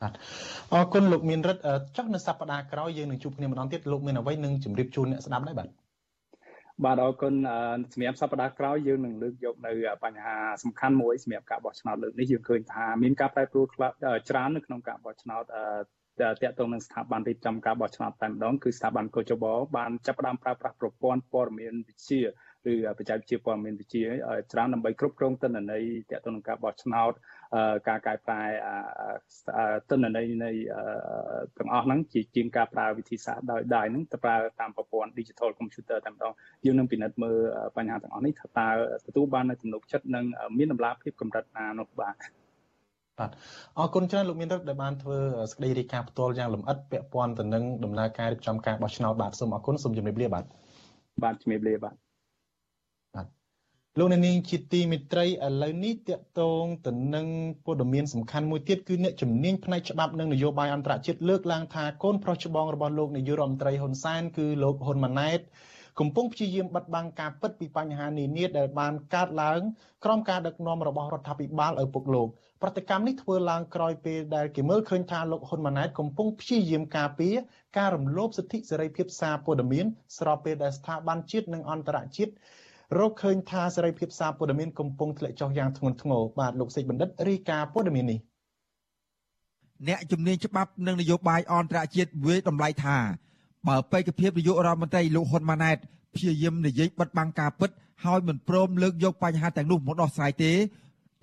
[0.02, 0.14] បាទ
[0.74, 1.62] អរគុណលោកមានរិទ្ធ
[1.98, 5.70] ចុះនៅសប្តាហ៍ក្រោយយើងនឹងជួបគ្នាម្ដងទៀតលោកមានអ្វីនឹងជម្រាបជូនអ្នកស្ដាប់ដែរបាទ
[6.86, 7.34] បាទអរគុណ
[7.94, 9.72] សម្រាប់សប្តាហ៍ក្រោយយើងនឹងលើកយកនៅ
[10.04, 13.66] បញ្ហាសំខាន់មួយសម្រាប់ការបោះឆ្នោតលើកនេះយើងឃើញថាមានការប្រែប្រួល
[14.30, 15.44] ច្រើននៅក្នុងការបោះឆ្នោត
[16.22, 19.46] តាក់ទងនឹងស្ថាប័នរៀបចំការបោះឆ្នោតតែម្ដងគឺស្ថាប័នកោចប
[19.78, 22.22] បានចាប់ផ្ដើមប្រើប្រាស់ប្រព័ន្ធព័ត៌មានវិទ្យា
[22.72, 24.08] ឬបច្ចេកវិទ្យាព័ត៌មានវិទ្យា
[24.52, 27.12] ច្រើនដើម្បីគ្រប់គ្រងទិន្នន័យតាក់ទងនឹងការបោះឆ្នោត
[27.88, 28.42] ការកែប្រែ
[29.90, 30.52] ទិន្នន័យនៃ
[31.58, 36.34] ទាំងអស់ហ្នឹងជាជាងការប្រើវិធីសាស្ត្រដោយដៃហ្នឹងទៅប្រើតាមប្រព័ន្ធ digital computer តែម្ដង
[36.66, 37.38] យើងនឹងពិនិត្យមើល
[37.78, 38.70] បញ្ហាទាំងអស់នេះថាតើ
[39.08, 40.26] ទទួលបាននៅទំនុកចិត្តនិង
[40.58, 42.16] មានតម្លាភាពកម្រិតណានោះបាទ
[43.20, 43.32] បាទ
[43.78, 45.18] អរគុណច្រើនលោកមានរិទ្ធដែលបានធ្វើ
[45.52, 50.44] សេចក្តីរាយការណ៍ផ្ទាល់យ៉ាងលម្អិតពាក់ព័ន្ធទៅនឹងដំណើរការរៀបចំការបោះឆ្នោតបាទសូមអរគុណសូមជម្រាបលាបាទ
[51.24, 51.96] បាទជម្រាបលាបាទ
[53.16, 53.28] បាទ
[54.00, 55.30] លោកអ្នកនាងជាទីមិត្តរីឥ
[55.64, 57.28] ឡូវនេះតកតងទៅនឹង
[57.66, 65.40] ព័ត៌មានសំខាន់មួយទៀតគឺអ្នកជំនាញផ្នែកច្បាប់និងនយោបាយអន្តរជាតិលើកឡើងថាកូនប្រុសច្បងរបស់លោកនាយករដ្ឋមន្ត្រីហ៊ុនសែនគឺលោកហ៊ុនម៉ាណែត
[66.00, 69.62] កំពុងព្យាយាមបិទបាំងការពិតពីបញ្ហានានាដែលបានកើតឡើង
[70.04, 72.28] ក្រោមការដឹកនាំរបស់រដ្ឋាភិបាលឪពុកលោក
[72.62, 77.36] ប្រតិកម្មនេះធ្វើឡើងក្រោយពេលដែលគេមើលឃើញថាលោកហ៊ុនម៉ាណែតកំពុងព្យាយាមការពារ
[77.78, 79.86] ការរំលោភសិទ្ធិសេរីភាពសារព័ត៌មាន
[80.18, 82.32] ស្របពេលដែលស្ថាប័នជាតិនិងអន្តរជាតិ
[83.00, 88.20] រកឃើញថាសេរីភាពសារព័ត៌មានកំពុងធ្លាក់ចុះយ៉ាងធ្ងន់ធ្ងរបាទលោកសេចបណ្ឌិតរាយការណ៍ព័ត៌មាននេះ
[89.88, 92.98] អ្នកជំនាញច្បាប់និងនយោបាយអន្តរជាតិវាយតម្លៃថា
[93.68, 95.78] បើបេក្ខភាពនាយករដ្ឋមន្ត្រីលោកហ៊ុនម៉ាណែត
[96.16, 97.70] ព្យាយាមនិយាយបិទបាំងការពិត
[98.06, 100.52] ហើយមិនព្រមលើកយកបញ្ហាទាំងនោះមកដោះស្រាយទេ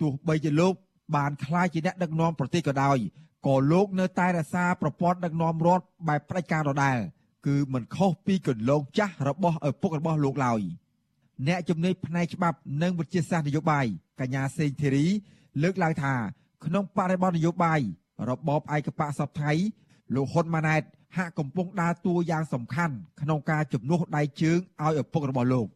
[0.01, 0.74] ទោះបីជាលោក
[1.16, 2.99] បានក្លាយជាអ្នកដឹកនាំប្រទេសក៏ដោយ
[3.47, 6.99] ក៏លោកនៅតែរក្សាប្រព័ន្ធដឹកនាំរដ្ឋបែបផ្ដាច់ការដដែល
[7.47, 10.61] គឺមិនខុសពីគន្លងចាស់របស់ឪពុករបស់លោកឡើយ
[11.47, 13.86] អ្នកជំនាញផ្នែកច្បាប់និងវិទ្យាសាស្ត្រនយោបាយ
[14.20, 15.07] កញ្ញាសេងធីរី
[15.62, 16.14] លើកឡើងថា
[16.64, 17.80] ក្នុងបរិបទនយោបាយ
[18.28, 19.53] របបឯកបកសពថៃ
[20.14, 20.82] លោកហ៊ុនម៉ាណែត
[21.17, 25.67] ហាក់កំពុងដើរតួយ៉ាងសំខាន់ក្នុងការជំនួសដៃជើងឲ្យឪពុករបស់លោក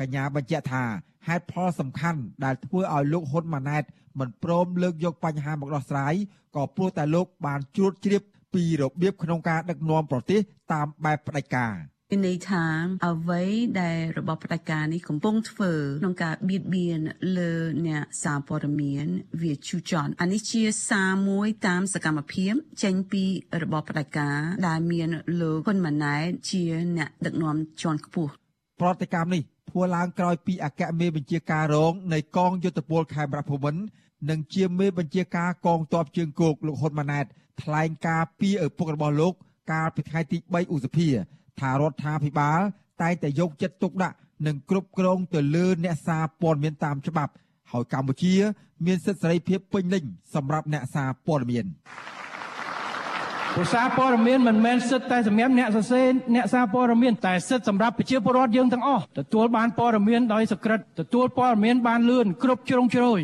[0.00, 0.84] កញ្ញាបញ្ជាក់ថា
[1.26, 3.84] ហេតុផលសំខាន់ដែលធ្វើឲ្យលោកហ៊ុនម៉ាណែត
[4.18, 6.14] មិនព្រមលើកយកបញ្ហាមកដោះស្រាយ
[6.56, 8.22] ក៏ព្រោះតែលោកបានជ្រួតជ្រាប
[8.54, 10.40] ពីរបៀបក្នុងការដឹកនាំប្រទេស
[10.72, 11.72] តាមបែបផ្ដាច់ការ
[12.14, 12.64] មានន័យថា
[13.06, 13.42] អ្វី
[13.82, 17.00] ដែលរបបផ្ដាច់ការនេះកំពុងធ្វើក្នុងការបៀតបៀន
[17.38, 17.52] លើ
[17.86, 19.06] អ្នកសារព័ត៌មាន
[19.42, 22.52] វាជូចន់អានេះជាសារមួយតាមសកម្មភាព
[22.82, 23.24] ចេញពី
[23.62, 24.38] របបផ្ដាច់ការ
[24.68, 25.08] ដែលមាន
[25.40, 26.62] លោកហ៊ុនម៉ាណែតជា
[26.96, 28.32] អ្នកដឹកនាំជាន់ខ្ពស់
[28.80, 33.82] ប្រតិកម្មនេះធ្វើឡើងក្រោយពីអគ្គមេបញ្ជាការរងនៃកងយុទ្ធពលខេមរភូមិន្ទ
[34.30, 37.26] និងជាមេបញ្ជាការកងទ័ពជើងគោកលោកហ៊ុនម៉ាណែត
[37.62, 39.34] ថ្លែងការពីឪពុករបស់លោក
[39.72, 41.08] កាលពីថ្ងៃទី3ឧសភា
[41.60, 42.60] ថារដ្ឋាភិបាល
[43.02, 47.32] តែងតែយកចិត្តទុកដាក់និងគ្រប់គ្រងទៅលើអ្នកសារព័ត៌មានតាមច្បាប់
[47.72, 48.34] ហើយកម្ពុជា
[48.86, 51.66] មានសិទ្ធិសេរីភាពពេញលេញសម្រាប់អ្នកសារព័ត៌មាន
[53.56, 63.20] ភាសាព័ត៌មានមិនមែនសិទ្ធតែសម្រាប់អ្នកសរសេរអ្នកសារព័ត៌មានតែសិទ្ធសម្រាប់ប្រជាពលរដ្ឋយើងទាំងអស់ទទួលបានព័ត៌មានដោយសក្រិតទទួលព័ត៌មានបានលឿនគ្រប់ជ្រុងជ្រោយ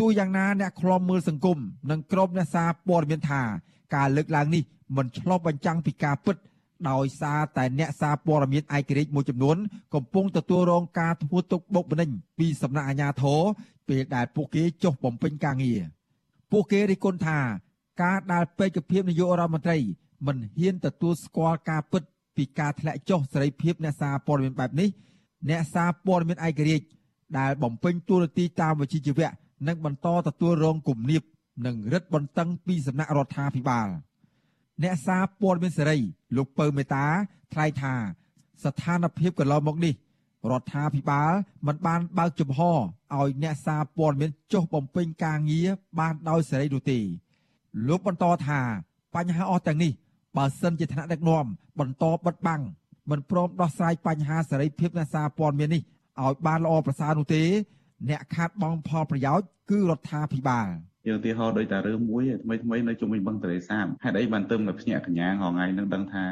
[0.00, 1.58] ទោះយ៉ាងណាអ្នកខ្លំមើលសង្គម
[1.90, 3.42] និងក្រុមអ្នកសារព័ត៌មានថា
[3.94, 4.62] ការលើកឡើងនេះ
[4.96, 6.36] មិនឆ្លុះបញ្ចាំងពីការពិត
[6.90, 9.56] ដោយសារតែអ្នកសារព័ត៌មានឯករាជ្យមួយចំនួន
[9.94, 13.40] កំពុងទទួលរងការធ្វើទុកបុកម្នេញពីសំណាក់អាជ្ញាធរ
[13.88, 15.80] ពេលដែលពួកគេចុះបំពេញការងារ
[16.50, 17.38] ពួកគេរិះគន់ថា
[18.02, 19.78] ការដែលពេកភាពនាយករដ្ឋមន្ត្រី
[20.26, 22.02] មិនហ៊ានទទួលស្គាល់ការពិត
[22.36, 24.88] ពីការធ្លាក់ចុះសេរីភាពអ្នកសារព័ត៌មានបែបនេះ
[25.48, 26.86] អ្នកសារព័ត៌មានឯករាជ្យ
[27.38, 29.30] ដែលបំពេញតួនាទីតាមវិជ្ជាជីវៈ
[29.68, 31.22] នឹងបន្តទទួលរងគំនាប
[31.66, 33.88] និងរឹតបន្តឹងពីសំណាក់រដ្ឋាភិបាល។
[34.82, 35.98] អ្នកសារព័ត៌មានសេរី
[36.36, 37.06] លោកពៅមេតា
[37.52, 37.94] ថ្លែងថា
[38.64, 39.94] ស្ថានភាពកន្លងមកនេះ
[40.50, 41.32] រដ្ឋាភិបាល
[41.66, 45.68] មិនបានបើកចំហឲ្យអ្នកសារព័ត៌មានចុះបំពេញការងារ
[45.98, 46.98] បានដោយសេរីនោះទេ
[47.88, 48.60] លោកបន្តថា
[49.14, 49.92] បញ្ហាអស់ទាំងនេះ
[50.36, 51.44] បើសិនជាថ្នាក់ដឹកនាំ
[51.80, 52.62] បន្តបិទបាំង
[53.10, 55.82] មិនព្រមដោះស្រាយបញ្ហាសេរីភាពអ្នកសារព័ត៌មាននេះ
[56.22, 57.42] ឲ្យបានល្អប្រសើរនោះទេ
[58.10, 60.66] អ្នកខាតបង់ផលប្រយោជន៍គឺរដ្ឋាភិបាល។
[61.08, 66.24] យើងឧទាហរណ៍ដូចតារឿងមួយថ្មីថ្មីនៅជុំវិញបឹងទន្លេសាបហេតុអីបានទៅនៅភ្នាក់កញ្ញាហងៃនឹងដឹងថា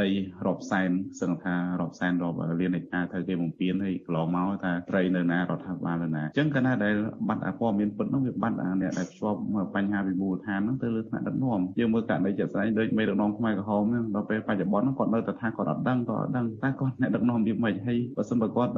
[0.00, 0.08] ដី
[0.46, 6.94] រាប់សែនសឹងថារាប់សែនរាប់លានហិកតាត្រូវគេបំពេញហើយកន្លងមកថាត្រីនៅណារដ្ឋាភិបាលនៅណាអញ្ចឹងកាលណាដែល
[7.28, 9.38] បាត់អាព័ត៌មានពិតនោះវាបាត់អាអ្នកដែលភ្ជាប់
[9.74, 18.72] បញ្ហាវិមូលដ្ឋានហ្នឹងទៅលើថ្នាក់ដឹកនាំយើងមើលករណីជាក់ស្ដែងដូចមេដឹកនាំខ្មែរក្រហមហ្នឹងដល់ពេលបច្ចុប្បន្នគាត់នៅតែថាគាត់អត់ដឹងគាត់អត់ដឹងតែគាត់អ្នកដឹកនាំវាមិនហើយបើសិនបើគាត់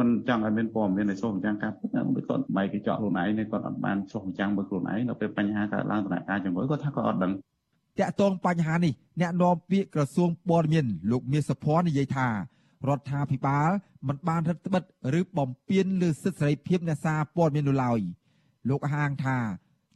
[0.00, 7.32] មិនចង់ឲ្យមានព័ត៌មានដែលឆ្លុះបញ្ចាំងការពិតហ្នឹងគាត់បែកកញ្ចក់ខ្លួនឯងគាត់អត់បានឆ្លុះបញ្ចាំងមើលខ្លួនឯងដល់ពេលបញ្ហាកើតឡើងដំណាក់កាលជាមួយគាត់ថាគាត់អត់ដឹង
[7.98, 12.28] តាក់ទងបញ្ហានេះអ្នកនាំពាក្យក្រសួងព័ត៌មានលោកមាសសុភ័ណ្ឌនិយាយថា
[12.88, 13.70] រដ្ឋាភិបាល
[14.08, 18.00] មិនបានរឹតបន្តឹងឬបំពានលើសិទ្ធិសេរីភាពអ្នកសារព័ត៌មាននោះឡើយ
[18.68, 19.38] លោកហាងថា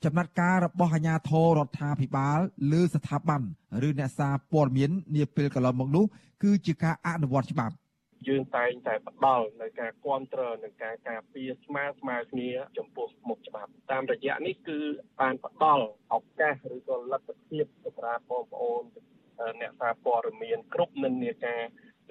[0.04, 2.38] ចំណាត់ការរបស់អាជ្ញាធររដ្ឋាភិបាល
[2.72, 3.42] លើស្ថាប័ន
[3.88, 6.04] ឬអ្នកសារព័ត៌មាននាពេលកន្លងមកនោះ
[6.42, 7.74] គឺជាការអនុវត្តច្បាប់
[8.26, 14.78] យើងតែងតែផ្ដល់នៅការគ្រប់គ្រងនិងការការពារស្មើស្មើគ្នាចំពោះមុខច្បាប់តាមរយៈនេះគឺ
[15.20, 18.82] បានផ្ដល់ឱកាសឬក៏លទ្ធភាពសម្រាប់បងប្អូន
[19.60, 21.62] អ្នកសារព័ត៌មានគ្រប់និន្នាការ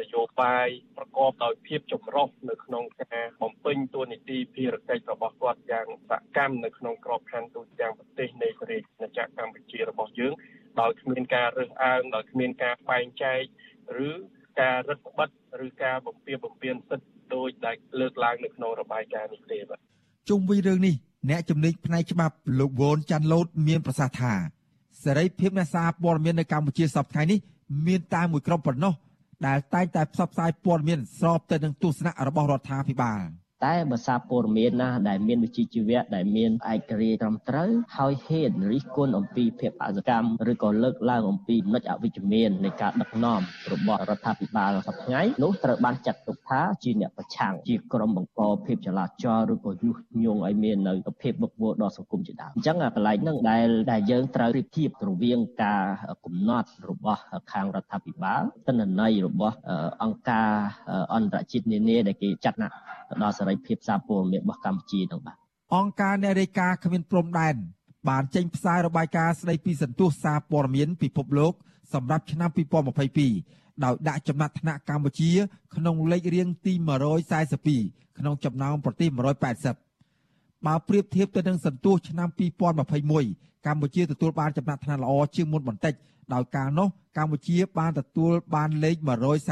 [0.01, 10.33] នយោបាយប្រកបដោយភាពចម្រុះនៅក្នុងការបំពេញតួនាទីភារកិច្ចរបស់គាត់យ៉ាងសកម្មនៅក្នុងក្របខ័ណ្ឌទូទាំងប្រទេសនៃប្រទេសណាចក្រកម្ពុជារបស់យើង
[10.81, 13.41] ដោយគ្មានការរើសអើងដោយគ្មានការបែងចែក
[14.07, 14.11] ឬ
[14.61, 19.79] ការរឹតបន្តឹង ឬការបំពៀបំពៀនសិទ្ធិដោយដែលលើកឡើងនៅក្នុងរបាយការណ៍នេះទេបាទ
[20.29, 20.95] ជុំវិញរឿងនេះ
[21.29, 24.33] អ្នកជំនាញផ្នែកច្បាប់លោកវ៉ុនចាន់ឡូតមានប្រសាសន៍ថា
[25.03, 27.39] សេរីភាពអ្នកសារព័ត៌មាននៅកម្ពុជាសប្តាហ៍នេះ
[27.87, 28.93] មានតែមួយក្រុមប៉ុណ្ណោះ
[29.47, 33.21] ដែលតែងតែផ្សព្វផ្សាយព័ត៌មានស្របទៅនឹងទស្សនៈរបស់រដ្ឋាភិបាល
[33.65, 43.41] តែបើសារព័ត៌មានណាដែលមានវិជ្ជាជីវៈដែលមានឯករាជ្យត្រឹមត្រូវហើយហ៊ានរិះគន់អំពីភាពអសកម្មឬក៏លើកឡើងអំពីនិច្ចអវិជ្ជមាននៃការដឹកនាំ
[43.71, 55.83] របស់រដ្ឋាភិបាលសប្តាហ៍នោះត្រូវបានចាត់ទុកថាជាអ្នកប្រឆាំងជាក្រុមបង្កភាពចលាចលឬក៏យុះញងឲ្យមាននៅភាពវឹកវរដល់សង្គមជាដើមអញ្ចឹងកន្លែងហ្នឹងដែលដែលយើងត្រូវរៀបធៀបរវាងការ
[56.25, 59.55] កំណត់របស់ខាងរដ្ឋាភិបាលទិន្នន័យរបស់
[60.03, 60.49] អង្គការ
[61.15, 62.69] អន្តរជាតិនានាដែលគេចាត់ណា
[63.09, 65.37] ទៅដល់សេរីភាពសារព័ត៌មានរបស់កម្ពុជាហ្នឹងបាទ
[65.75, 67.55] អង្គការអ្នករាយការណ៍គ្មានព្រំដែន
[68.09, 71.53] បានចេញផ្សាយរបាយការណ៍ស្ដីពីសន្ទុះសារព័ត៌មានពិភពលោក
[71.93, 72.49] សម្រាប់ឆ្នាំ
[73.15, 75.31] 2022ដោយដាក់ចំណាត់ថ្នាក់កម្ពុជា
[75.75, 76.73] ក្នុងលេខរៀងទី
[77.45, 79.09] 142ក្នុងចំណោមប្រទេស
[79.87, 82.29] 180បើប្រៀបធៀបទៅនឹងសន្ទុះឆ្នាំ
[82.97, 85.93] 2021កម្ពុជាទទួលបានចំណាត់ថ្នាក់ល្អជាងមុនបន្តិច
[86.33, 86.87] ដោយការនោះ
[87.17, 88.95] កម្ពុជាបានទទួលបានលេខ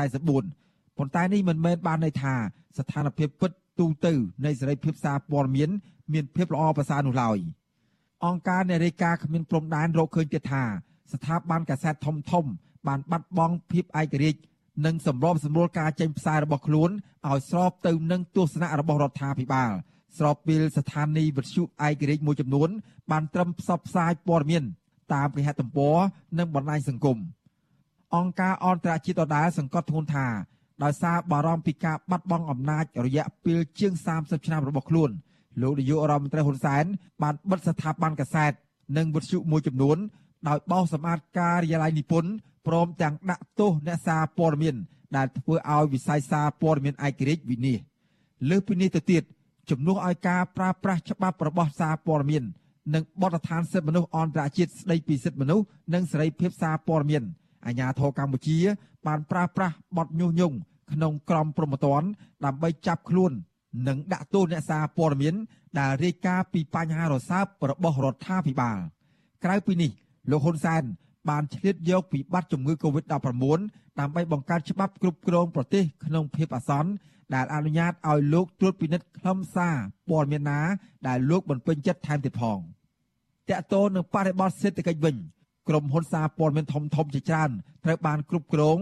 [0.02, 2.34] 144ប៉ុន្តែនេះមិនមែនបានន័យថា
[2.78, 4.14] ស្ថានភាពពិត ទូទៅ
[4.46, 5.70] នៃសេរីភាពសារព័ត៌មាន
[6.14, 7.38] មានភាពល្អប្រសើរនោះឡើយ
[8.26, 10.64] អង្គការអ្នករាយការណ៍គ្មានព្រំដែនរកឃើញទៀតថា
[11.14, 12.46] ស្ថាប័នកាសែតធំធំ
[12.88, 14.42] បានបាត់បង់ភាពឯករាជ្យ
[14.86, 16.90] និងសម្របសម្រួលការចេញផ្សាយរបស់ខ្លួន
[17.28, 19.72] ឲ្យស្របទៅនឹងទស្សនៈរបស់រដ្ឋាភិបាល
[20.18, 22.70] ស្របពេលស្ថានីយវិទ្យុឯករាជ្យមួយចំនួន
[23.12, 24.64] បានត្រឹមផ្សព្វផ្សាយព័ត៌មាន
[25.14, 25.96] តាមគេហទំព័រ
[26.40, 27.18] និងបណ្ដាញសង្គម
[28.16, 30.28] អង្គការអន្តរជាតិដដែលសង្កត់ធ្ងន់ថា
[30.84, 35.10] ដោយសារបារម្ភពីការបាត់បង់អំណាចរយៈពេលជាង30ឆ្នាំរបស់ខ្លួន
[35.62, 36.86] លោកនាយករដ្ឋមន្ត្រីហ៊ុនសែន
[37.22, 38.52] បានបិទស្ថាប័នកសែត
[38.98, 39.98] និងវិទ្យុមួយចំនួន
[40.48, 42.32] ដោយបោសសម្អាតការិយាល័យនិពន្ធ
[42.68, 44.76] ព្រមទាំងដាក់ទោសអ្នកសារព័ត៌មាន
[45.16, 47.86] ដែលធ្វើឲ្យវិស័យសារព័ត៌មានឯករាជ្យវិនិច្ឆ័យ
[48.50, 49.24] លើសពីនេះទៅទៀត
[49.70, 52.44] ជំនួសឲ្យការប្រើប្រាស់ច្បាប់របស់សារព័ត៌មាន
[52.94, 57.24] និងបទដ្ឋានសិទ្ធិមនុស្សអន្តរជាតិស្តីពីសិទ្ធិមនុស្សនិងសេរីភាពសារព័ត៌មាន
[57.66, 58.58] អាជ្ញាធរកម្ពុជា
[59.08, 60.58] បានប្រើប្រាស់បទញុះញង់
[60.92, 62.08] ក្នុងក្រមព្រហ្មទណ្ឌ
[62.46, 63.32] ដើម្បីចាប់ខ្លួន
[63.88, 65.36] និងដាក់ទោសអ្នកសារព័ត៌មាន
[65.80, 68.78] ដែលរាយការណ៍ពីបញ្ហារសើបរបស់រដ្ឋាភិបាល
[69.44, 69.92] ក្រៅពីនេះ
[70.32, 70.84] លោកហ៊ុនសែន
[71.30, 73.14] បានឆ្លៀតយកពីបាត់ជំងឺ Covid-19
[74.00, 76.92] ដើម្បីបង្កើតច្បាប់គ្រប់គ្រងប្រទេសក្នុងភាពអាសន្ន
[77.36, 79.76] ដែលអនុញ្ញាតឲ្យលោកត្រួតពិនិត្យខ្លឹមសារ
[80.10, 80.60] ព័ត៌មានណា
[81.08, 82.60] ដែលលោកមិនពេញចិត្តថែមទៀតផង
[83.50, 85.16] តកតោនឹងបរិបទសេដ្ឋកិច្ចវិញ
[85.70, 87.50] ក្រុមហ៊ុនសារព័ត៌មានធំធំជាច្រើន
[87.86, 88.78] ត្រូវបានគ្រប់គ្រង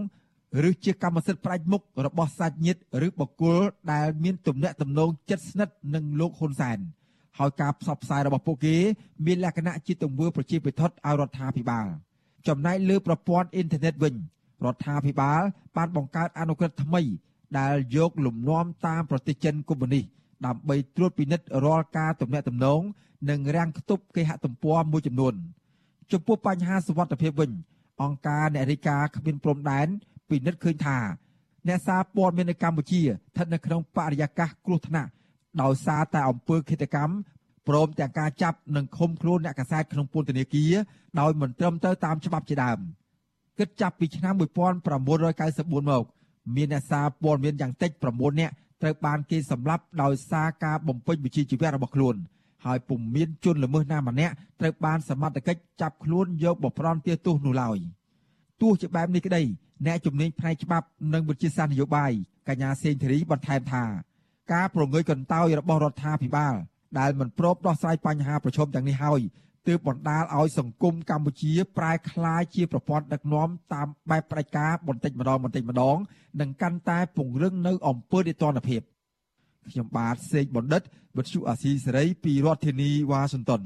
[0.68, 3.58] ឬជាកម្មសិទ្ធិផ្ដាច់មុខរបស់សាច់ញាតិឬបុគ្គល
[3.92, 6.78] ដែលមានទំនាក់ទំនងជិតស្និទ្ធនឹងលោកហ៊ុនសែន
[7.38, 8.76] ហើយការផ្សព្វផ្សាយរបស់ពួកគេ
[9.26, 11.86] មានលក្ខណៈជាទង្វើប្រជាពិធដ្ឋឲ្យរដ្ឋាភិបាល
[12.48, 14.14] ចំណែកលើប្រព័ន្ធអ៊ីនធឺណិតវិញ
[14.64, 15.40] រដ្ឋាភិបាល
[15.76, 17.02] បានបង្កើតអនុក្រឹត្យថ្មី
[17.58, 20.04] ដែលយកលំនាំតាមប្រទេសចិនកុម្មុយនីស
[20.46, 22.80] ដើម្បីត្រួតពិនិត្យរាល់ការទំនាក់ទំនង
[23.30, 25.34] និងរាំងខ្ទប់គេហទំព័រមួយចំនួន
[26.12, 27.50] ចំពោះបញ្ហាសុវត្ថិភាពវិញ
[28.02, 29.86] អង្គការអ្នករាយការណ៍គ្មានព្រំដែន
[30.28, 30.98] ពិនិត្យឃើញថា
[31.68, 35.10] អ្នកសារព័ត៌មាននៅកម្ពុជាស្ថិតនៅក្នុងបរិយាកាសគ្រោះថ្នាក់
[35.62, 37.14] ដោយសារតែអំពើឃាតកម្ម
[37.68, 40.72] ព្រមទាំងការចាប់និងឃុំខ្លួនអ្នកកសែតក្នុងពន្ធនាគារ
[41.20, 42.78] ដោយមិនត្រឹមត្រូវតាមច្បាប់ជាដើម
[43.58, 46.04] គិតចាប់ពីឆ្នាំ1994មក
[46.56, 52.16] មានអ្នកសារព័ត៌មានយ៉ាងតិច9នាក់ត្រូវបានគេសម្លាប់ដោយសារការបំពេញវិជ្ជាជីវៈរបស់ខ្លួន
[52.66, 57.78] ហើយពុំមានជនល្មើសណាម្នាក់ត្រូវបានសមត្ថកិច្ចចាប់ខ្លួនយកបប្រន់ទាទោសនោះឡើយ
[58.60, 59.42] ទោះជាបែបនេះក្តី
[59.86, 62.12] អ្នកជំនាញផ្នែកច្បាប់និងវិទ្យាសាស្ត្រនយោបាយ
[62.48, 63.84] កញ្ញាសេងធីរីបន្ថែមថា
[64.52, 66.54] ការប្រងើយកន្តើយរបស់រដ្ឋាភិបាល
[66.98, 69.20] ដែលមិនព្រមដោះស្រាយបញ្ហាប្រឈមទាំងនេះហើយ
[69.68, 75.96] ទើបបណ្ដាលឲ្យសង្គមកម្ពុជាប្រែក្លាយជាប្រព័ន្ធដឹកនាំតាមបែបផ្ដាច់ការបន្តិចម្ដងបន្តិចម្ដង
[76.40, 78.80] និងកាន់តែពង្រឹងនៅអំពើនេតិភាព
[79.70, 80.82] ខ្ញុំបាទសេកបណ្ឌិត
[81.16, 83.62] វិទ្យុអាស៊ីសេរីពីរដ្ឋធានីវ៉ាស៊ីនតោន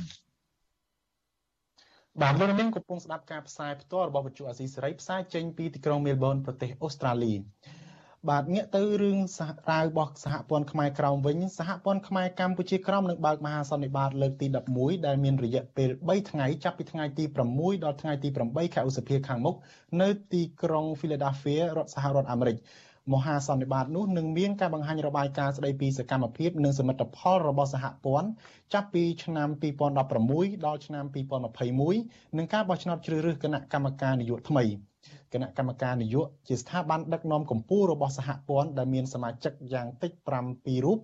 [2.23, 7.35] បាទលោកនាងកំពុងស្ដាប់ការផ្សាយផ្ទាល់របស់វិទ្យុអាស៊ីសេរីផ្សាយចេញពីទីក្រុងមែលប៊នប្រទេសអូស្ត្រាលី
[8.31, 14.47] បាទងាកទៅរឿងសហរាវរបស់សហព័ន្ធខ្មែរក្រោមវិញសហព័ន្ធខ្មែរកម្ពុជាក្រោមនឹងបើកមហាសន្និបាតលើកទី
[14.77, 17.25] 11ដែលមានរយៈពេល3ថ្ងៃចាប់ពីថ្ងៃទី
[17.55, 19.57] 6ដល់ថ្ងៃទី8ខែឧសភាខាងមុខ
[20.01, 22.57] នៅទីក្រុង Philadelphia រដ្ឋសហរដ្ឋអាមេរិក
[23.13, 28.29] មហាសន្និបាតនោះនឹងមានការបង្ហាញរបាយការណ៍ស្ដីពីសកម្មភាពនិងសមិទ្ធផលរបស់សហព័ន្ធ
[28.73, 29.49] ចាប់ពីឆ្នាំ
[30.07, 31.05] 2016ដល់ឆ្នាំ
[31.75, 34.65] 2021និងការបោះឆ្នោតជ្រើសរើសគណៈកម្មការនយោបាយថ្មី
[35.33, 40.13] គណៈកម្មការនយោបាយជាស្ថាប័នដឹកនាំកម្ពុជារបស់សហព័ន្ធដែលមានសមាជិកយ៉ាងតិច
[40.49, 40.99] 7រូប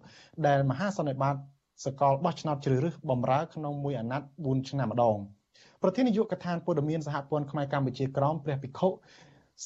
[0.46, 1.36] ដែលមហាសន្និបាត
[1.84, 5.18] សកលបោះឆ្នោតជ្រើសរើសបំរើក្នុងមួយអាណត្តិ4ឆ្នាំម្ដង
[5.82, 8.88] ប្រធាននាយកដ្ឋានព័ត៌មានសហព័ន្ធខ្មែរកម្ពុជាក្រមព្រះភិក្ខុ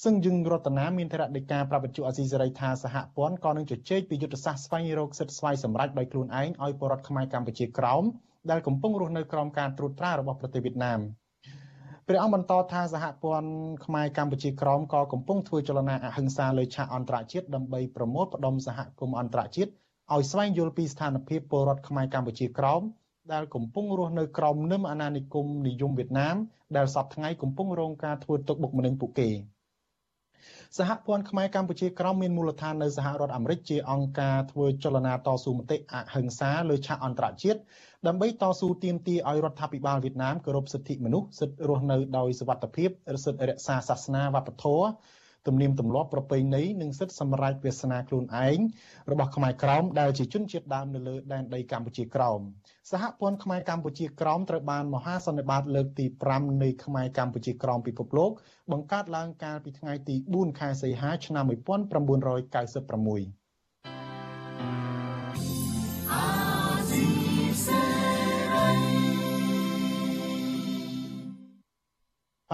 [0.04, 8.02] សឹងយឹងរតនាមានធរដីកាប្រពន្ធអាស៊ីសេរីថាសហព័ន្ធក៏នឹងជជែកពីយុទ្ធសាស្ត្រស្វែងរកសិទ្ធិស្វ័យសម្រេចដោយខ្លួនឯងឲ្យពលរដ្ឋខ្មែរកម្ពុជាក្រោម
[8.50, 11.00] ដែលកំពុងរស់នៅក្រោមការត្រួតត្រារបស់ប្រទេសវៀតណាម
[12.08, 13.50] ព្រះអង្គបន្តថាសហព័ន្ធ
[13.84, 19.70] ខ្មែរកម្ពុជាក្រោមក៏កំពុងធ្វើចលនាអហិង្សាលើឆាកអន្តរជាតិដើម្បីប្រមូលផ្ដុំសហគមន៍អន្តរជាតិ
[20.14, 22.82] ឲ្យស្វែងយល់ពីស្ថានភាពពលរដ្ឋខ្មែរកម្ពុជាក្រោម
[23.32, 26.36] ដែលកំពុងរស់នៅក្រោមនឹមអាណានិគមនិយមវៀតណាម
[26.76, 29.28] ដែលសពថ្ងៃកំពុងរងការធ្វើទុកបុកម្នេញពួកគេ
[30.76, 37.58] សហព័ន្ធខ្មែរកម្ពុជាក្រោមមានមូលដ្ឋាននៅសហរដ្ឋអាមេរិកជាអង្គការធ្វើចលនាតស៊ូមតិអហិង្សាលើឆាកអន្តរជាតិ
[38.06, 42.90] ដើម្បីតស៊ូទាមទារឲ្យរដ្ឋាភិបាលវៀតណាមគោរពសិទ្ធិមនុស្សសិទ្ធិរស់នៅដោយសុវត្ថិភាព
[43.24, 44.86] សិទ្ធិរក្សាសាសនាវប្បធម៌
[45.46, 48.58] ទំនៀមទម្លាប់ប្រពៃណីនិងសិទ្ធិសម្រេចវាសនាខ្លួនឯង
[49.10, 52.40] របស់ខ្មែរក្រោមដែលជាជនជាតិដើមនៅលើដែនដីកម្ពុជាក្រោម
[52.90, 58.30] សហព័ន្ធខ្មែរកម្ពុជាក្រោមត្រូវបានមហាសន្និបាតលើកទី5នៃខ្មែរកម្ពុជាក្រោមពិភពលោក
[58.72, 61.52] បង្កើតឡើងកាលពីថ្ងៃទី4ខែសីហាឆ្នាំ1996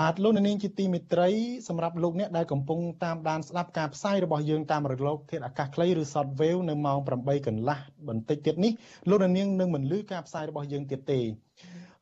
[0.00, 1.30] បាទលោកនាងជាទីមេត្រី
[1.68, 7.78] សម្រាប់លោកអ្នកដែលកំពុងតាមដានស្ដាប់ការផ្សាយរបស់យើងតាមរលកធាតុអាកាសខ្លីឬ Shortwave នៅម៉ោង8កន្លះ
[8.08, 8.72] បន្តិចទៀតនេះ
[9.08, 11.20] លោកនាងនឹងមិនលឺការផ្សាយរបស់យើងទៀតទេ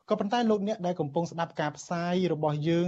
[0.09, 2.81] ក៏ប៉ុន្តែលោកអ្នកដែលកំពុងស្ដាប់ការផ្សាយរបស់យើង